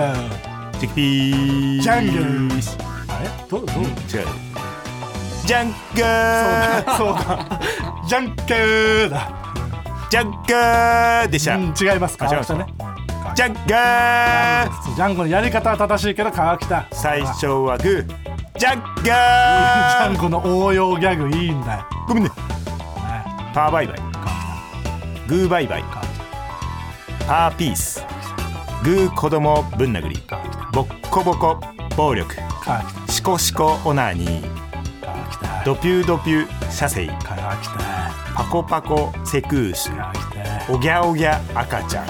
[0.79, 2.55] チョキピースジャングル
[3.11, 3.27] あれ？
[3.49, 3.83] どうどう？
[3.83, 3.91] 違う
[5.45, 7.61] ジャンガーそうだ。
[8.07, 9.31] ジャンケーだ。
[10.09, 12.65] ジャンガーでした、うん違いますあ違いますね
[13.35, 18.07] ジャンガージャンゴのやり方は正しいけど川北最初はグー。
[18.57, 21.85] ジャンジガーャンゴの応用ギャグいいんだよ。
[22.07, 22.29] ごめんね。
[23.53, 23.97] パーバイバイ。
[25.27, 25.83] グーバイバイ。
[27.27, 28.05] パーピース
[28.85, 30.21] グー子供ぶん殴り。
[30.71, 31.59] ボッコボコ
[31.97, 32.35] 暴力。
[33.09, 37.09] シコシコオナニードピュードピュー射精。
[38.35, 39.89] パコパコセクース。
[40.69, 42.05] おぎゃおぎゃ赤ちゃん。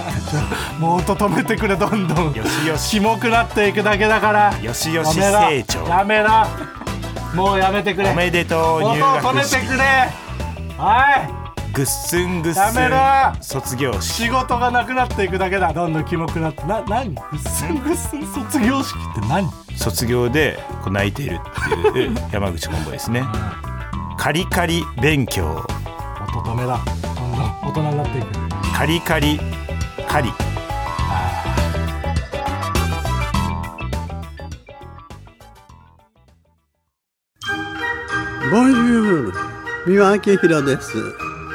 [0.80, 2.32] もう音止めてくれどんどん。
[2.32, 2.92] よしよし。
[2.92, 4.54] キモくなっていくだけだから。
[4.62, 6.30] よしよし成長やめろ。
[7.34, 8.08] もうやめてくれ。
[8.08, 9.56] おめでとう入学式。
[9.56, 9.84] めてくれ。
[10.78, 11.10] は
[11.42, 12.96] いぐっすんぐっすやめろ
[13.38, 15.72] ん卒業式仕事がなくなっていくだけだ。
[15.72, 16.62] どんどんキモくなって。
[16.64, 17.14] な何？
[17.14, 18.26] ぐっすんぐっすん。
[18.26, 19.50] 卒業式って何？
[19.76, 23.22] 卒業でこう泣いているっていう 山口コンボですね。
[24.16, 25.66] カリカリ勉強。
[26.34, 26.78] 音止めだ。
[27.14, 28.26] どんどん大人になっていく。
[28.74, 29.40] カリカリ
[30.08, 30.32] カリ。
[38.50, 39.32] Bonjour
[39.86, 41.25] 三輪明宏です